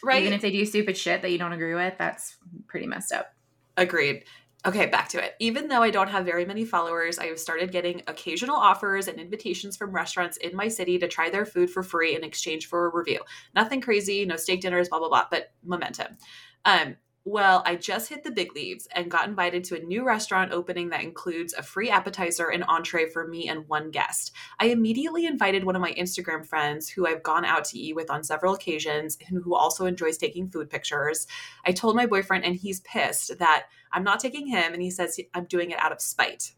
[0.03, 0.23] Right?
[0.23, 3.33] even if they do stupid shit that you don't agree with, that's pretty messed up.
[3.77, 4.25] Agreed.
[4.66, 5.37] Okay, back to it.
[5.40, 9.18] Even though I don't have very many followers, I have started getting occasional offers and
[9.18, 12.87] invitations from restaurants in my city to try their food for free in exchange for
[12.87, 13.20] a review.
[13.55, 16.18] Nothing crazy, no steak dinners, blah blah blah, but momentum.
[16.66, 16.96] Um,
[17.27, 20.89] Well, I just hit the big leaves and got invited to a new restaurant opening
[20.89, 24.33] that includes a free appetizer and entree for me and one guest.
[24.59, 28.11] I immediately invited one of my Instagram friends who I've gone out to eat with
[28.11, 31.27] on several occasions and who also enjoys taking food pictures.
[31.67, 35.21] I told my boyfriend, and he's pissed that I'm not taking him, and he says
[35.35, 36.55] I'm doing it out of spite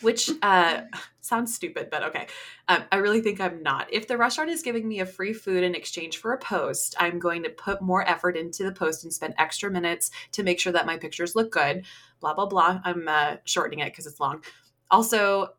[0.00, 0.82] which uh,
[1.20, 2.26] sounds stupid, but okay.
[2.68, 3.92] Um, I really think I'm not.
[3.92, 7.18] If the restaurant is giving me a free food in exchange for a post, I'm
[7.18, 10.72] going to put more effort into the post and spend extra minutes to make sure
[10.72, 11.84] that my pictures look good.
[12.20, 12.80] Blah, blah, blah.
[12.84, 14.42] I'm uh, shortening it because it's long.
[14.90, 15.54] Also,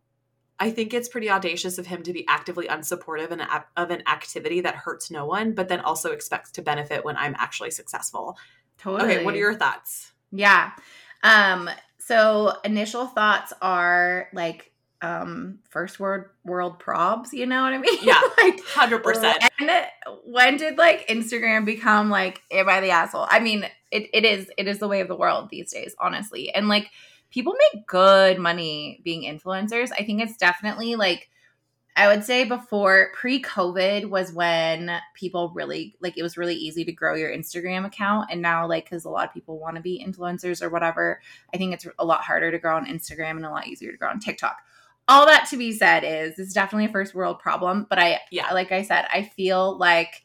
[0.60, 3.32] I think it's pretty audacious of him to be actively unsupportive
[3.78, 7.36] of an activity that hurts no one, but then also expects to benefit when I'm
[7.38, 8.38] actually successful.
[8.78, 9.16] Totally.
[9.16, 10.12] Okay, what are your thoughts?
[10.32, 10.72] Yeah.
[11.24, 11.70] Um,
[12.10, 14.72] so initial thoughts are like
[15.04, 18.00] um first world world probs, you know what I mean?
[18.02, 18.20] Yeah.
[18.40, 19.36] like 100%.
[19.60, 19.86] When,
[20.26, 23.28] when did like Instagram become like am I the asshole?
[23.30, 26.52] I mean, it, it is it is the way of the world these days, honestly.
[26.52, 26.90] And like
[27.30, 29.92] people make good money being influencers.
[29.92, 31.30] I think it's definitely like
[32.00, 36.86] I would say before pre COVID was when people really like it was really easy
[36.86, 38.30] to grow your Instagram account.
[38.32, 41.20] And now, like, because a lot of people want to be influencers or whatever,
[41.54, 43.98] I think it's a lot harder to grow on Instagram and a lot easier to
[43.98, 44.56] grow on TikTok.
[45.10, 47.86] All that to be said is this is definitely a first world problem.
[47.90, 50.24] But I, yeah, like I said, I feel like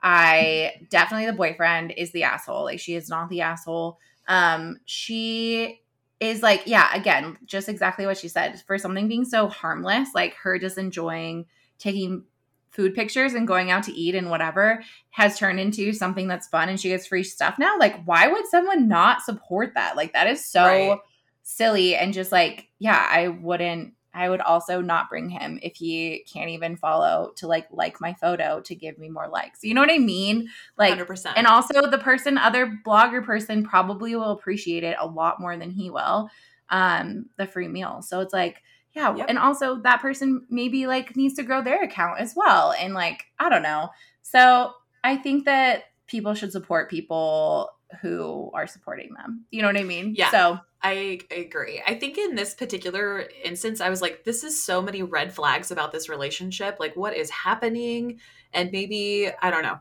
[0.00, 2.62] I definitely the boyfriend is the asshole.
[2.62, 3.98] Like, she is not the asshole.
[4.28, 5.80] Um, she
[6.20, 8.60] is like, yeah, again, just exactly what she said.
[8.66, 11.46] For something being so harmless, like her just enjoying
[11.78, 12.24] taking
[12.70, 16.68] food pictures and going out to eat and whatever has turned into something that's fun
[16.68, 17.78] and she gets free stuff now.
[17.78, 19.96] Like, why would someone not support that?
[19.96, 20.98] Like, that is so right.
[21.42, 26.24] silly and just like, yeah, I wouldn't I would also not bring him if he
[26.32, 29.62] can't even follow to like like my photo to give me more likes.
[29.62, 30.48] You know what I mean?
[30.76, 31.32] Like 100%.
[31.36, 35.70] and also the person other blogger person probably will appreciate it a lot more than
[35.70, 36.30] he will.
[36.70, 38.02] Um the free meal.
[38.02, 39.26] So it's like yeah, yep.
[39.28, 43.26] and also that person maybe like needs to grow their account as well and like
[43.38, 43.90] I don't know.
[44.22, 44.72] So
[45.04, 49.44] I think that people should support people who are supporting them.
[49.50, 50.14] You know what I mean?
[50.16, 50.30] Yeah.
[50.30, 51.82] So I agree.
[51.84, 55.70] I think in this particular instance, I was like, this is so many red flags
[55.70, 56.76] about this relationship.
[56.78, 58.20] Like, what is happening?
[58.52, 59.80] And maybe, I don't know,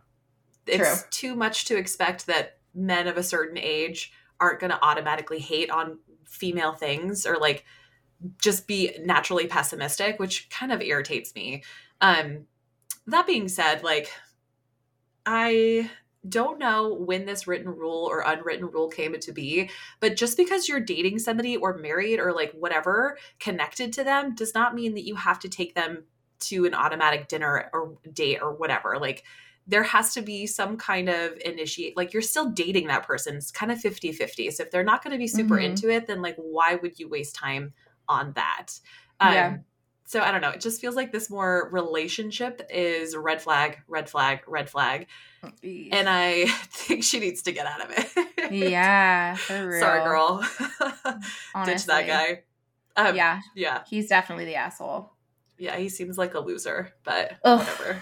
[0.66, 1.10] it's True.
[1.12, 5.70] too much to expect that men of a certain age aren't going to automatically hate
[5.70, 7.66] on female things or like
[8.42, 11.64] just be naturally pessimistic, which kind of irritates me.
[12.02, 12.48] Um,
[13.06, 14.12] that being said, like,
[15.26, 15.90] I
[16.28, 20.68] don't know when this written rule or unwritten rule came into be, but just because
[20.68, 25.06] you're dating somebody or married or like whatever connected to them does not mean that
[25.06, 26.04] you have to take them
[26.40, 28.98] to an automatic dinner or date or whatever.
[29.00, 29.24] Like
[29.66, 33.36] there has to be some kind of initiate like you're still dating that person.
[33.36, 34.54] It's kind of 50-50.
[34.54, 35.72] So if they're not going to be super mm-hmm.
[35.72, 37.74] into it, then like why would you waste time
[38.08, 38.80] on that?
[39.20, 39.58] Um, yeah
[40.08, 40.52] so I don't know.
[40.52, 45.08] It just feels like this more relationship is red flag, red flag, red flag.
[45.44, 48.52] And I think she needs to get out of it.
[48.54, 49.80] yeah, for real.
[49.82, 50.38] Sorry, girl.
[51.66, 52.44] Ditch that guy.
[52.96, 53.42] Um, yeah.
[53.54, 53.84] Yeah.
[53.86, 55.12] He's definitely the asshole.
[55.58, 57.60] Yeah, he seems like a loser, but Ugh.
[57.60, 58.02] whatever.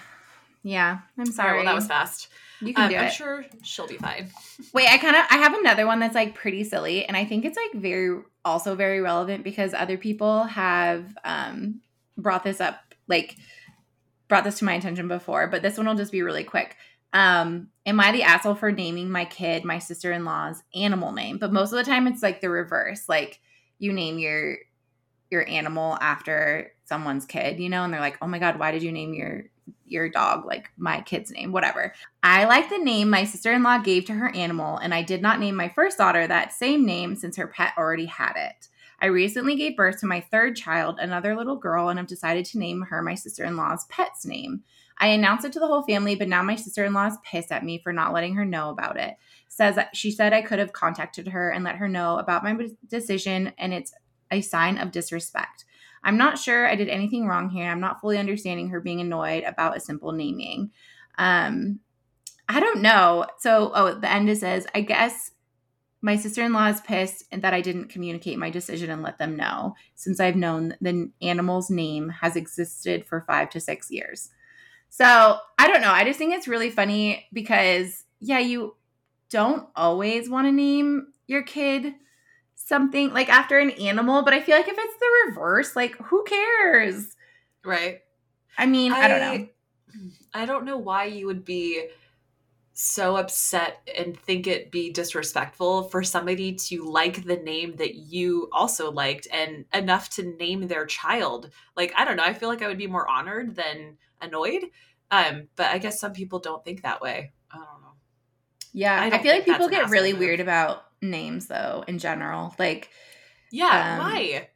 [0.61, 1.51] Yeah, I'm sorry.
[1.51, 2.27] Right, well, that was fast.
[2.61, 2.99] You can um, do it.
[2.99, 4.29] I'm sure she'll be fine.
[4.73, 7.45] Wait, I kind of I have another one that's like pretty silly, and I think
[7.45, 11.81] it's like very also very relevant because other people have um
[12.17, 13.35] brought this up, like
[14.27, 16.75] brought this to my attention before, but this one will just be really quick.
[17.13, 21.37] Um, am I the asshole for naming my kid my sister-in-law's animal name?
[21.37, 23.07] But most of the time it's like the reverse.
[23.07, 23.39] Like
[23.79, 24.57] you name your
[25.31, 28.83] your animal after someone's kid, you know, and they're like, "Oh my god, why did
[28.83, 29.45] you name your
[29.85, 31.93] your dog like my kid's name, whatever.
[32.23, 35.21] I like the name my sister in law gave to her animal, and I did
[35.21, 38.67] not name my first daughter that same name since her pet already had it.
[38.99, 42.59] I recently gave birth to my third child, another little girl, and have decided to
[42.59, 44.63] name her my sister in law's pet's name.
[44.97, 47.51] I announced it to the whole family, but now my sister in law is pissed
[47.51, 49.15] at me for not letting her know about it.
[49.49, 53.53] Says she said I could have contacted her and let her know about my decision,
[53.57, 53.93] and it's
[54.31, 55.65] a sign of disrespect.
[56.03, 57.69] I'm not sure I did anything wrong here.
[57.69, 60.71] I'm not fully understanding her being annoyed about a simple naming.
[61.17, 61.79] Um,
[62.47, 63.25] I don't know.
[63.39, 65.31] So, oh, the end it says, I guess
[66.05, 69.35] my sister in law is pissed that I didn't communicate my decision and let them
[69.35, 74.29] know, since I've known the animal's name has existed for five to six years.
[74.89, 75.91] So I don't know.
[75.91, 78.75] I just think it's really funny because, yeah, you
[79.31, 81.95] don't always want to name your kid
[82.53, 86.23] something like after an animal, but I feel like if it's the reverse, like who
[86.23, 87.15] cares?
[87.65, 88.01] Right.
[88.59, 89.47] I mean, I, I don't know.
[90.35, 91.87] I don't know why you would be
[92.77, 98.49] so upset and think it be disrespectful for somebody to like the name that you
[98.51, 101.49] also liked and enough to name their child.
[101.77, 104.63] Like, I don't know, I feel like I would be more honored than annoyed.
[105.11, 107.31] Um, but I guess some people don't think that way.
[107.51, 107.93] I don't know.
[108.73, 110.19] Yeah, I I, feel like people get really move.
[110.19, 112.55] weird about names though in general.
[112.59, 112.89] Like
[113.51, 114.49] Yeah, Um, why?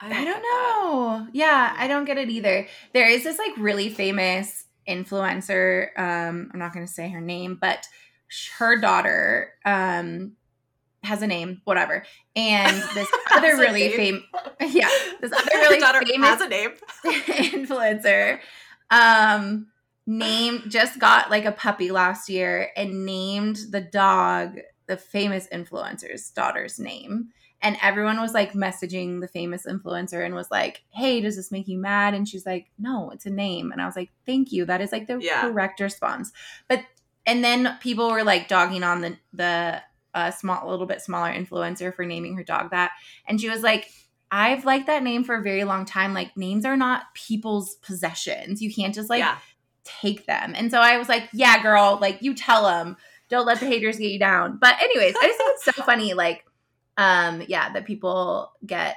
[0.00, 0.42] I don't that.
[0.42, 1.28] know.
[1.32, 2.68] Yeah, I don't get it either.
[2.92, 5.88] There is this like really famous influencer.
[5.98, 7.86] Um, I'm not going to say her name, but
[8.58, 10.32] her daughter um
[11.04, 12.04] has a name, whatever.
[12.34, 14.22] And this other really famous,
[14.60, 14.88] yeah,
[15.20, 16.70] this other really daughter famous has a name.
[17.04, 18.40] influencer
[18.90, 19.68] um
[20.06, 26.28] named just got like a puppy last year and named the dog the famous influencer's
[26.30, 27.30] daughter's name
[27.64, 31.66] and everyone was like messaging the famous influencer and was like hey does this make
[31.66, 34.64] you mad and she's like no it's a name and i was like thank you
[34.64, 35.40] that is like the Yeah.
[35.40, 36.30] correct response
[36.68, 36.84] but
[37.26, 41.92] and then people were like dogging on the the uh, small little bit smaller influencer
[41.92, 42.92] for naming her dog that
[43.26, 43.90] and she was like
[44.30, 46.12] I've liked that name for a very long time.
[46.12, 48.60] Like names are not people's possessions.
[48.60, 49.38] You can't just like yeah.
[49.84, 50.54] take them.
[50.56, 52.96] And so I was like, yeah, girl, like you tell them.
[53.28, 54.58] Don't let the haters get you down.
[54.60, 56.44] But anyways, I just think it's so funny like
[56.96, 58.96] um yeah, that people get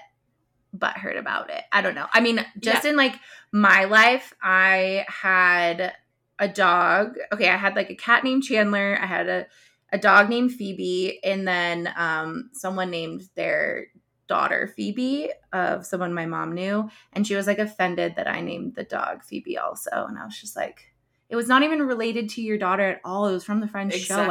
[0.75, 1.63] butthurt about it.
[1.71, 2.07] I don't know.
[2.13, 3.15] I mean, just in like
[3.51, 5.93] my life, I had
[6.39, 7.17] a dog.
[7.33, 8.97] Okay, I had like a cat named Chandler.
[9.01, 9.47] I had a
[9.91, 13.87] a dog named Phoebe, and then um, someone named their
[14.27, 18.75] daughter Phoebe of someone my mom knew, and she was like offended that I named
[18.75, 20.93] the dog Phoebe also, and I was just like,
[21.29, 23.27] it was not even related to your daughter at all.
[23.27, 24.27] It was from the Friends show.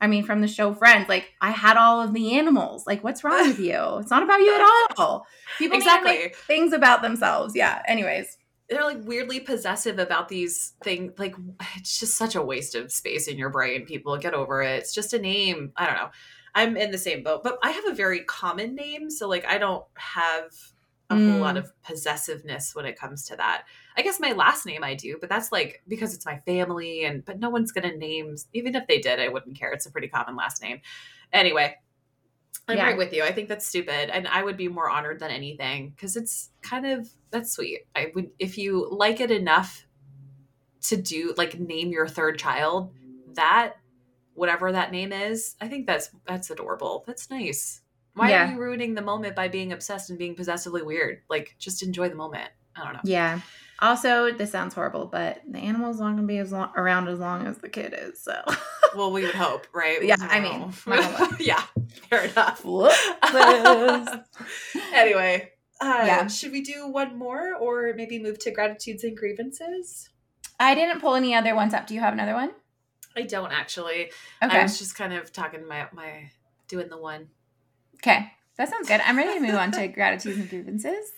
[0.00, 1.08] I mean, from the show Friends.
[1.08, 2.86] Like, I had all of the animals.
[2.86, 3.98] Like, what's wrong with you?
[3.98, 5.26] It's not about you at all.
[5.58, 6.32] People Exactly.
[6.46, 7.54] things about themselves.
[7.56, 7.80] Yeah.
[7.86, 8.36] Anyways.
[8.70, 11.12] they're like weirdly possessive about these things.
[11.18, 11.34] Like
[11.76, 13.84] it's just such a waste of space in your brain.
[13.86, 14.78] People get over it.
[14.78, 15.72] It's just a name.
[15.76, 16.10] I don't know.
[16.54, 19.58] I'm in the same boat, but I have a very common name, so like I
[19.58, 20.50] don't have
[21.10, 21.58] a whole lot Mm.
[21.58, 23.64] of possessiveness when it comes to that.
[23.96, 27.24] I guess my last name I do, but that's like because it's my family and
[27.24, 29.72] but no one's gonna name even if they did, I wouldn't care.
[29.72, 30.80] It's a pretty common last name.
[31.32, 31.76] Anyway,
[32.66, 32.86] I'm Yeah.
[32.86, 33.22] right with you.
[33.22, 36.86] I think that's stupid, and I would be more honored than anything because it's kind
[36.86, 37.82] of that's sweet.
[37.94, 39.86] I would if you like it enough
[40.82, 42.92] to do like name your third child
[43.34, 43.74] that
[44.34, 45.56] whatever that name is.
[45.60, 47.04] I think that's that's adorable.
[47.06, 47.80] That's nice.
[48.14, 48.48] Why Yeah.
[48.48, 51.22] are you ruining the moment by being obsessed and being possessively weird?
[51.30, 52.50] Like just enjoy the moment.
[52.76, 53.00] I don't know.
[53.04, 53.40] Yeah.
[53.80, 57.18] Also, this sounds horrible, but the animal's not going to be as long, around as
[57.18, 58.22] long as the kid is.
[58.22, 58.40] So,
[58.96, 60.02] Well, we would hope, right?
[60.02, 61.36] Yeah, I mean, not gonna lie.
[61.40, 61.62] yeah,
[62.08, 62.64] fair enough.
[64.94, 66.26] Anyway, uh, Yeah.
[66.28, 70.08] should we do one more or maybe move to gratitudes and grievances?
[70.60, 71.86] I didn't pull any other ones up.
[71.86, 72.50] Do you have another one?
[73.16, 74.10] I don't actually.
[74.42, 74.58] Okay.
[74.58, 76.30] I was just kind of talking my my
[76.68, 77.28] doing the one.
[77.96, 78.30] Okay.
[78.56, 79.00] That sounds good.
[79.04, 81.10] I'm ready to move on to gratitudes and grievances.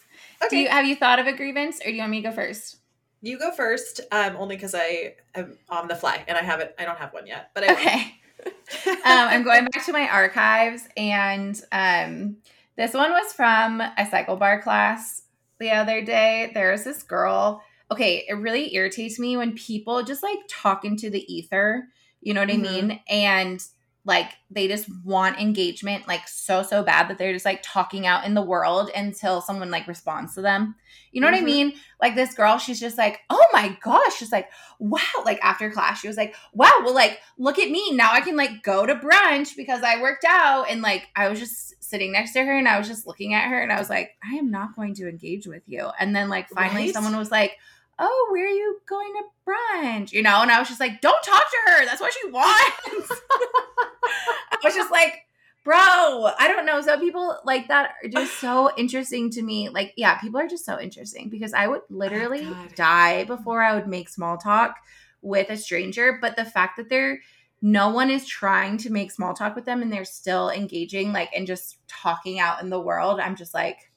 [0.50, 2.34] Do you have you thought of a grievance or do you want me to go
[2.34, 2.76] first?
[3.22, 6.70] You go first, um, only because I am on the fly and I haven't.
[6.78, 7.72] I don't have one yet, but I.
[7.72, 8.14] Okay.
[8.88, 12.36] um, I'm going back to my archives, and um,
[12.76, 15.22] this one was from a cycle bar class
[15.58, 16.50] the other day.
[16.54, 17.62] There's this girl.
[17.90, 21.88] Okay, it really irritates me when people just like talk into the ether.
[22.20, 22.54] You know what Mhm.
[22.54, 23.00] I mean?
[23.08, 23.60] And
[24.06, 28.24] like they just want engagement like so so bad that they're just like talking out
[28.24, 30.76] in the world until someone like responds to them.
[31.12, 31.44] You know what I Mhm.
[31.44, 31.72] mean?
[32.00, 35.00] Like this girl, she's just like, oh my gosh, she's like, wow.
[35.24, 37.92] Like after class, she was like, wow, well, like, look at me.
[37.92, 40.70] Now I can like go to brunch because I worked out.
[40.70, 43.48] And like, I was just sitting next to her and I was just looking at
[43.48, 45.88] her and I was like, I am not going to engage with you.
[45.98, 46.92] And then like finally Right?
[46.92, 47.56] someone was like,
[47.98, 50.12] oh, where are you going to brunch?
[50.12, 50.42] You know?
[50.42, 51.84] And I was just like, don't talk to her.
[51.84, 53.12] That's what she wants.
[54.52, 55.26] I was just like,
[55.64, 56.80] bro, I don't know.
[56.80, 59.68] So people like that are just so interesting to me.
[59.68, 62.74] Like, yeah, people are just so interesting because I would oh literally God.
[62.74, 64.76] die before I would make small talk
[65.22, 66.18] with a stranger.
[66.20, 67.20] But the fact that they're
[67.62, 71.30] no one is trying to make small talk with them and they're still engaging, like,
[71.34, 73.90] and just talking out in the world, I'm just like,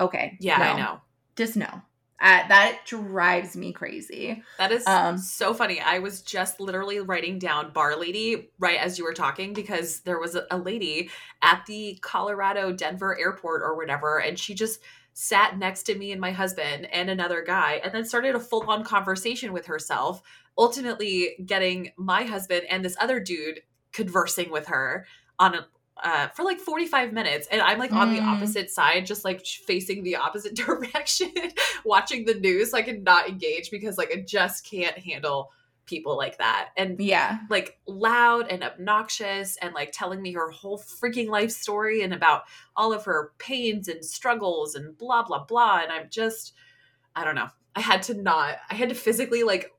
[0.00, 1.00] okay, Yeah, I know.
[1.36, 1.82] Just no.
[2.22, 4.44] Uh, that drives me crazy.
[4.56, 5.80] That is Um, so funny.
[5.80, 10.20] I was just literally writing down bar lady right as you were talking because there
[10.20, 11.10] was a, a lady
[11.42, 14.80] at the Colorado Denver airport or whatever, and she just
[15.14, 18.62] sat next to me and my husband and another guy and then started a full
[18.70, 20.22] on conversation with herself,
[20.56, 25.06] ultimately getting my husband and this other dude conversing with her
[25.40, 25.66] on a
[26.02, 28.26] uh, for like 45 minutes and i'm like on the Mm.
[28.26, 31.30] opposite side just like facing the opposite direction
[31.84, 35.50] watching the news so i can not engage because like i just can't handle
[35.84, 37.40] people like that and Yeah.
[37.50, 42.44] like loud and obnoxious and like telling me her whole freaking life story and about
[42.76, 46.52] all of her pains and struggles and blah blah blah and i'm just
[47.16, 49.72] i don't know i had to not i had to physically like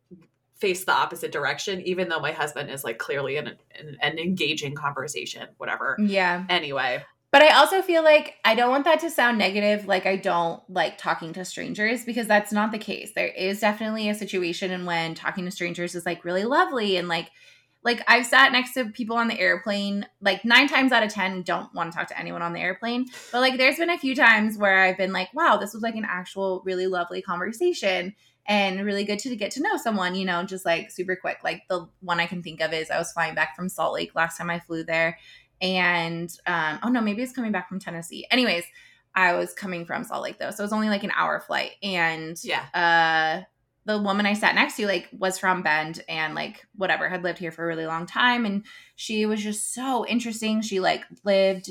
[0.56, 3.58] face the opposite direction even though my husband is like clearly in, an
[4.02, 6.46] an engaging conversation whatever Yeah.
[6.50, 10.18] anyway But I also feel like I don't want that to sound negative, like I
[10.18, 13.14] don't like talking to strangers, because that's not the case.
[13.16, 17.08] There is definitely a situation in when talking to strangers is like really lovely and
[17.08, 17.32] like
[17.84, 21.42] like I've sat next to people on the airplane, like nine times out of ten
[21.42, 23.08] don't want to talk to anyone on the airplane.
[23.32, 25.96] But like there's been a few times where I've been like, wow, this was like
[25.96, 28.14] an actual really lovely conversation
[28.46, 31.40] and really good to get to know someone, you know, just like super quick.
[31.44, 34.16] Like the one I can think of is I was flying back from Salt Lake
[34.16, 35.18] last time I flew there
[35.64, 38.28] and um oh no maybe it's coming back from tennessee.
[38.30, 38.66] Anyways
[39.16, 41.72] i was coming from salt lake though so it was only like an hour flight
[41.82, 42.66] and yeah.
[42.74, 43.44] uh
[43.86, 47.38] the woman i sat next to like was from bend and like whatever had lived
[47.38, 48.66] here for a really long time and
[48.96, 50.62] she was just so interesting.
[50.62, 51.70] She like lived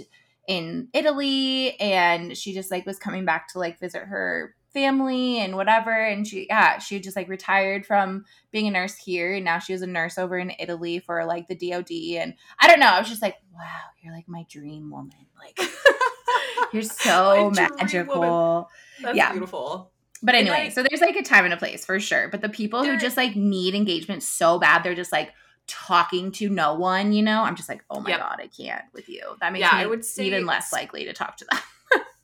[0.49, 5.57] in italy and she just like was coming back to like visit her family and
[5.57, 9.59] whatever and she yeah she just like retired from being a nurse here and now
[9.59, 12.87] she was a nurse over in italy for like the dod and i don't know
[12.87, 13.63] i was just like wow
[14.03, 15.59] you're like my dream woman like
[16.73, 18.23] you're so My dream woman.
[18.23, 18.71] magical
[19.03, 19.31] that's Yeah.
[19.33, 19.91] beautiful
[20.25, 22.29] but anyway, I- so there's like a time and a place for sure.
[22.29, 25.33] But the people who just like need engagement so bad, they're just like
[25.67, 27.43] talking to no one, you know?
[27.43, 28.21] I'm just like, oh my Yep.
[28.21, 29.35] God, I can't with you.
[29.41, 31.59] That makes Yeah, me I would say even less likely to talk to them.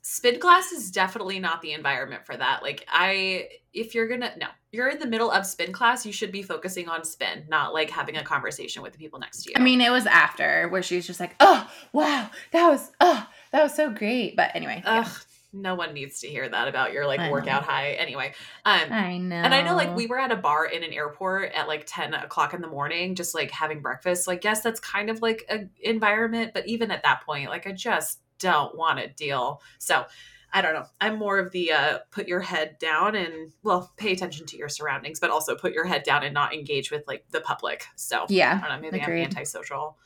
[0.01, 4.47] Spin class is definitely not the environment for that like i if you're gonna no
[4.71, 7.89] you're in the middle of spin class you should be focusing on spin not like
[7.89, 10.81] having a conversation with the people next to you I mean, it was after where
[10.81, 14.35] she was just like, oh, wow, that was, oh, that was so great.
[14.35, 15.09] But anyway, yeah.
[15.51, 17.31] No one needs to hear that about your like I know.
[17.31, 18.33] workout high anyway
[18.65, 19.35] um I know.
[19.35, 22.13] and I know like we were at a bar in an airport at like 10
[22.13, 24.29] o'clock in the morning, just like having breakfast.
[24.29, 27.71] I guess that's kind of like a environment, but even at that point, like I
[27.71, 29.61] just don't want to deal.
[29.77, 30.05] So
[30.51, 30.85] I don't know.
[30.99, 34.69] I'm more of the uh put your head down and well, pay attention to your
[34.69, 37.85] surroundings, but also put your head down and not engage with like the public.
[37.95, 39.19] So yeah, I don't know, maybe agreed.
[39.21, 39.97] I'm antisocial.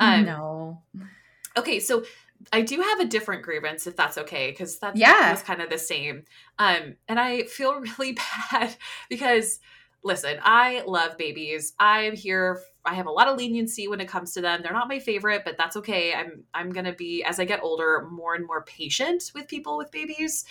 [0.00, 0.82] Um, no.
[1.56, 2.04] Okay, so
[2.52, 5.30] I do have a different grievance if that's okay because that Yeah.
[5.30, 6.24] was kind of the same.
[6.58, 8.18] Um, and I feel really
[8.50, 8.74] bad
[9.08, 9.60] because
[10.04, 11.72] listen, I love babies.
[11.80, 12.60] I'm here.
[12.84, 14.60] I have a lot of leniency when it comes to them.
[14.62, 16.14] They're not my favorite, but that's okay.
[16.14, 19.90] I'm I'm gonna be as I get older more and more patient with people with
[19.90, 20.44] babies.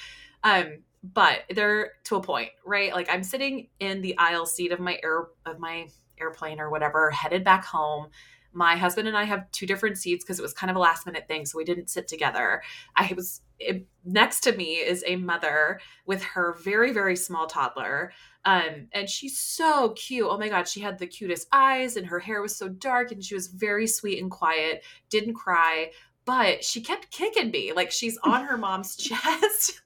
[0.44, 2.94] Um, but they're to a point, right?
[2.94, 5.88] Like I'm sitting in the aisle seat of my air of my
[6.20, 8.08] airplane or whatever, headed back home
[8.54, 11.06] my husband and I have two different seats because it was kind of a last
[11.06, 12.62] minute thing, so we didn't sit together.
[12.96, 18.14] I was it, next to me is a mother with her very very small toddler,
[18.46, 20.28] um, and she's so cute.
[20.30, 23.24] Oh my god, she had the cutest eyes, and her hair was so dark, and
[23.24, 24.84] she was very sweet and quiet.
[25.10, 25.92] Didn't cry,
[26.26, 29.82] but she kept kicking me like she's on her mom's chest.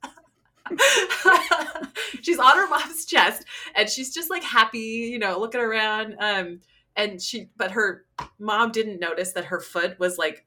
[2.21, 6.59] she's on her mom's chest and she's just like happy you know looking around um
[6.97, 8.05] and she but her
[8.39, 10.45] mom didn't notice that her foot was like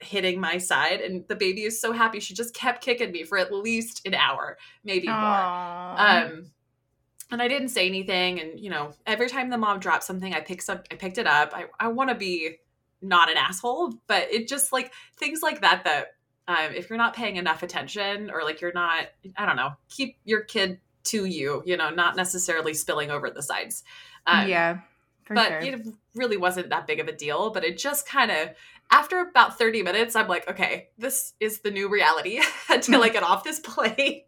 [0.00, 3.38] hitting my side and the baby is so happy she just kept kicking me for
[3.38, 5.16] at least an hour maybe more.
[5.16, 6.50] Um
[7.30, 10.40] and i didn't say anything and you know every time the mom dropped something i
[10.40, 11.52] picked up i picked it up.
[11.54, 12.56] I, I want to be
[13.00, 16.08] not an asshole but it just like things like that that
[16.46, 19.06] um, if you're not paying enough attention or like you're not
[19.38, 23.42] i don't know keep your kid to you you know not necessarily spilling over the
[23.42, 23.84] sides.
[24.26, 24.80] Um, yeah.
[25.24, 25.60] For but sure.
[25.60, 28.50] it really wasn't that big of a deal but it just kind of
[28.90, 33.22] after about 30 minutes i'm like okay this is the new reality until i get
[33.22, 34.22] off this plane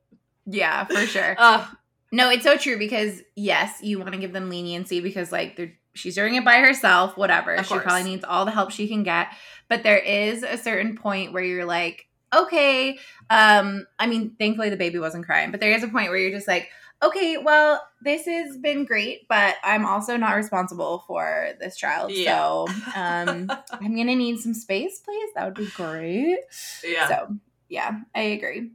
[0.47, 1.35] yeah, for sure.
[1.39, 1.69] Ugh,
[2.13, 5.73] No, it's so true because yes, you want to give them leniency because like they're
[5.95, 7.63] she's doing it by herself, whatever.
[7.65, 9.29] She probably needs all the help she can get.
[9.69, 12.99] But there is a certain point where you're like, okay,
[13.31, 16.37] um, I mean, thankfully the baby wasn't crying, but there is a point where you're
[16.37, 16.69] just like,
[17.03, 22.11] okay, well, this has been great, but I'm also not responsible for this child.
[22.13, 22.39] Yeah.
[22.39, 25.31] So um I'm gonna need some space, please.
[25.35, 26.39] That would be great.
[26.85, 27.37] yeah So
[27.69, 28.59] yeah, I agree.
[28.59, 28.71] Um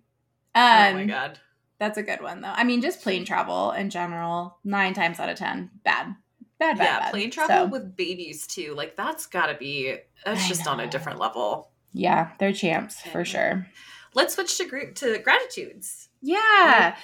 [0.56, 1.40] oh my god
[1.80, 2.54] that's a good one though.
[2.54, 6.14] I mean, just plane travel in general, nine times out of ten, bad,
[6.60, 6.84] bad, bad.
[6.84, 7.12] yeah bad.
[7.12, 10.86] plane travel So, with babies too like that's gotta be that's I just on a
[10.88, 13.66] different level yeah, they're champs for sure.
[14.14, 16.96] let's switch to group to gratitudes Yeah.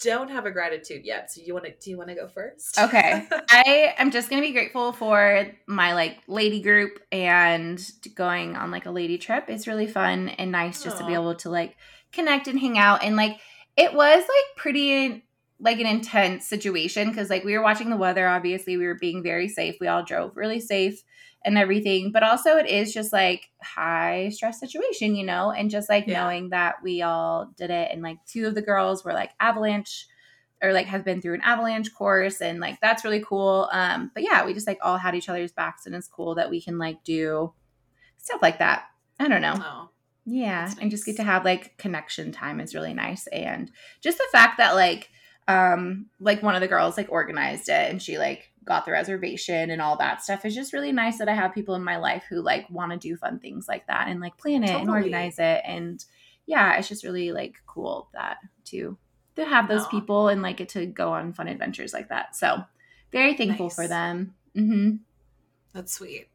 [0.00, 2.78] Don't have a gratitude yet so you want to do you want to go first
[2.78, 3.26] Okay.
[3.48, 7.80] I am just gonna be grateful for my like lady group and
[8.14, 9.44] going on like a lady trip.
[9.48, 11.76] It's really fun and nice just to be able to like
[12.12, 13.38] connect and hang out and like
[13.76, 15.24] it was like pretty
[15.64, 19.22] like an intense situation because like we were watching the weather obviously we were being
[19.22, 21.02] very safe we all drove really safe
[21.44, 25.88] and everything but also it is just like high stress situation you know and just
[25.88, 26.22] like yeah.
[26.22, 30.06] knowing that we all did it and like two of the girls were like avalanche
[30.62, 34.22] or like have been through an avalanche course and like that's really cool um but
[34.22, 36.78] yeah we just like all had each other's backs and it's cool that we can
[36.78, 37.52] like do
[38.18, 38.84] stuff like that
[39.18, 39.90] i don't know oh,
[40.26, 40.78] yeah nice.
[40.78, 43.70] and just get to have like connection time is really nice and
[44.02, 45.10] just the fact that like
[45.46, 49.70] um like one of the girls like organized it and she like got the reservation
[49.70, 50.44] and all that stuff.
[50.44, 52.98] It's just really nice that i have people in my life who like want to
[52.98, 54.80] do fun things like that and like plan it totally.
[54.82, 55.62] and organize it.
[55.64, 56.04] And
[56.46, 58.96] yeah it's just really like cool that to
[59.36, 62.36] to have those people and like get to go on fun adventures like that.
[62.36, 62.62] So
[63.12, 63.74] very thankful nice.
[63.74, 64.34] for them.
[64.56, 64.96] Mm-hmm.
[65.72, 66.28] that's sweet.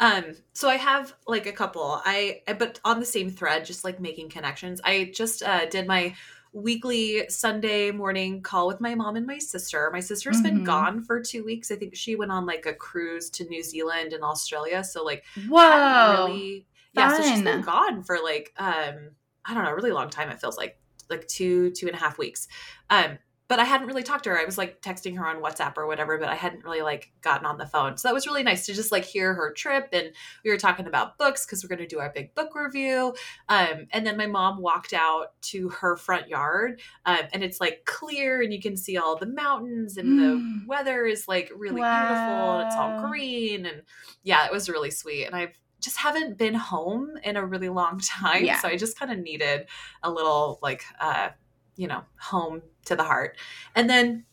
[0.00, 2.02] Um so i have like a couple.
[2.04, 4.80] I, i but on the same thread just like making connections.
[4.84, 6.14] I just uh did my
[6.52, 9.90] weekly Sunday morning call with my mom and my sister.
[9.92, 10.56] My sister's mm-hmm.
[10.56, 11.70] been gone for two weeks.
[11.70, 14.82] I think she went on like a cruise to New Zealand and Australia.
[14.82, 17.16] So like, whoa, really, yeah.
[17.16, 19.10] So she's been gone for like, um,
[19.44, 20.30] I don't know, a really long time.
[20.30, 20.78] It feels like
[21.08, 22.48] like two two and a half weeks.
[22.88, 23.18] Um,
[23.50, 24.38] but I hadn't really talked to her.
[24.38, 27.44] I was like texting her on WhatsApp or whatever, but I hadn't really like gotten
[27.44, 27.96] on the phone.
[27.96, 29.88] So that was really nice to just like hear her trip.
[29.92, 30.12] And
[30.44, 33.12] we were talking about books because we're going to do our big book review.
[33.48, 37.84] Um, and then my mom walked out to her front yard um, and it's like
[37.86, 40.20] clear and you can see all the mountains and mm.
[40.20, 42.06] the weather is like really wow.
[42.06, 43.66] beautiful and it's all green.
[43.66, 43.82] And
[44.22, 45.24] yeah, it was really sweet.
[45.24, 48.44] And I've just haven't been home in a really long time.
[48.44, 48.60] Yeah.
[48.60, 49.66] So I just kind of needed
[50.04, 51.30] a little like, uh,
[51.74, 53.36] you know, home to the heart.
[53.74, 54.24] And then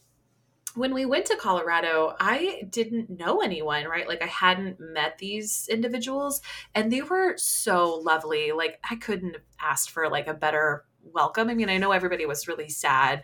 [0.77, 4.07] when we went to Colorado, I didn't know anyone, right?
[4.07, 6.41] Like I hadn't met these individuals
[6.75, 8.51] and they were so lovely.
[8.51, 11.49] Like I couldn't have asked for like a better welcome.
[11.49, 13.23] I mean, I know everybody was really sad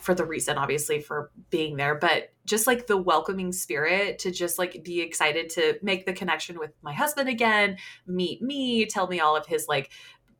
[0.00, 4.58] for the reason obviously for being there, but just like the welcoming spirit to just
[4.58, 9.20] like be excited to make the connection with my husband again, meet me, tell me
[9.20, 9.90] all of his like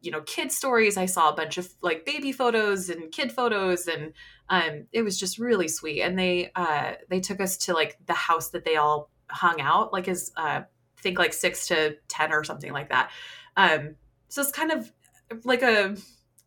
[0.00, 0.96] you know kid stories.
[0.96, 4.12] I saw a bunch of like baby photos and kid photos and
[4.48, 6.02] um it was just really sweet.
[6.02, 9.92] And they uh they took us to like the house that they all hung out
[9.92, 13.10] like is uh I think like 6 to 10 or something like that.
[13.56, 13.96] Um
[14.28, 14.92] so it's kind of
[15.44, 15.96] like a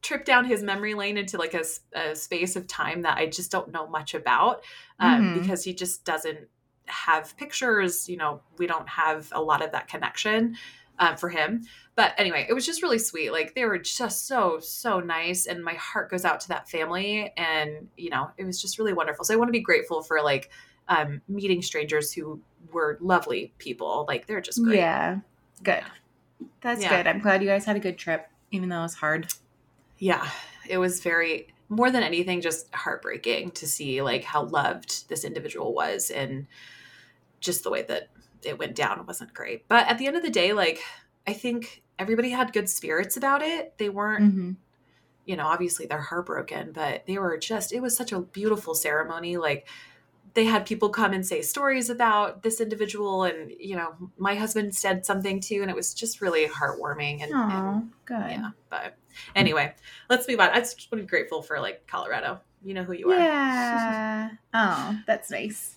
[0.03, 3.49] trip down his memory lane into like a, a space of time that i just
[3.49, 4.63] don't know much about
[4.99, 5.39] um mm-hmm.
[5.39, 6.39] because he just doesn't
[6.85, 10.55] have pictures you know we don't have a lot of that connection
[10.99, 11.63] um, for him.
[11.95, 13.31] But anyway, it was just really sweet.
[13.31, 15.45] Like they were just so, so nice.
[15.45, 17.31] And my heart goes out to that family.
[17.37, 19.25] And, you know, it was just really wonderful.
[19.25, 20.49] So I want to be grateful for like
[20.87, 22.41] um, meeting strangers who
[22.71, 24.05] were lovely people.
[24.07, 24.77] Like they're just great.
[24.77, 25.19] Yeah.
[25.61, 25.83] Good.
[26.61, 26.97] That's yeah.
[26.97, 27.07] good.
[27.07, 29.27] I'm glad you guys had a good trip, even though it was hard.
[29.99, 30.27] Yeah.
[30.67, 35.73] It was very, more than anything, just heartbreaking to see like how loved this individual
[35.73, 36.47] was and
[37.39, 38.09] just the way that
[38.45, 39.67] it went down It wasn't great.
[39.67, 40.81] But at the end of the day, like
[41.25, 43.77] I think everybody had good spirits about it.
[43.77, 44.51] They weren't, mm-hmm.
[45.25, 49.37] you know, obviously they're heartbroken, but they were just, it was such a beautiful ceremony.
[49.37, 49.67] Like
[50.33, 54.75] they had people come and say stories about this individual and, you know, my husband
[54.75, 55.61] said something too.
[55.61, 58.31] And it was just really heartwarming and, Aww, and good.
[58.31, 58.49] Yeah.
[58.69, 58.97] But
[59.35, 59.75] anyway,
[60.09, 60.49] let's move on.
[60.49, 62.41] I just want to be grateful for like Colorado.
[62.63, 63.19] You know who you are.
[63.19, 64.29] Yeah.
[64.53, 65.75] oh, that's nice.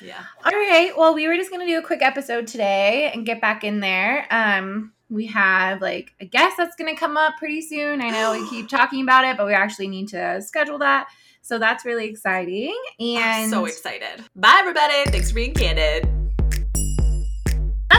[0.00, 0.22] Yeah.
[0.44, 0.92] All right.
[0.96, 3.80] Well, we were just going to do a quick episode today and get back in
[3.80, 4.26] there.
[4.30, 8.00] Um, we have like a guest that's going to come up pretty soon.
[8.00, 11.08] I know we keep talking about it, but we actually need to schedule that.
[11.42, 12.76] So that's really exciting.
[12.98, 14.24] And I'm so excited.
[14.34, 15.04] Bye, everybody.
[15.10, 16.25] Thanks for being candid.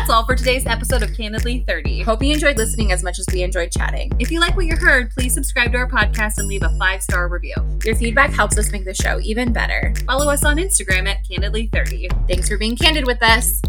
[0.07, 2.01] That's all for today's episode of Candidly 30.
[2.03, 4.09] Hope you enjoyed listening as much as we enjoyed chatting.
[4.19, 7.03] If you like what you heard, please subscribe to our podcast and leave a five
[7.03, 7.55] star review.
[7.83, 9.93] Your feedback helps us make the show even better.
[10.05, 12.07] Follow us on Instagram at Candidly 30.
[12.25, 13.61] Thanks for being candid with us.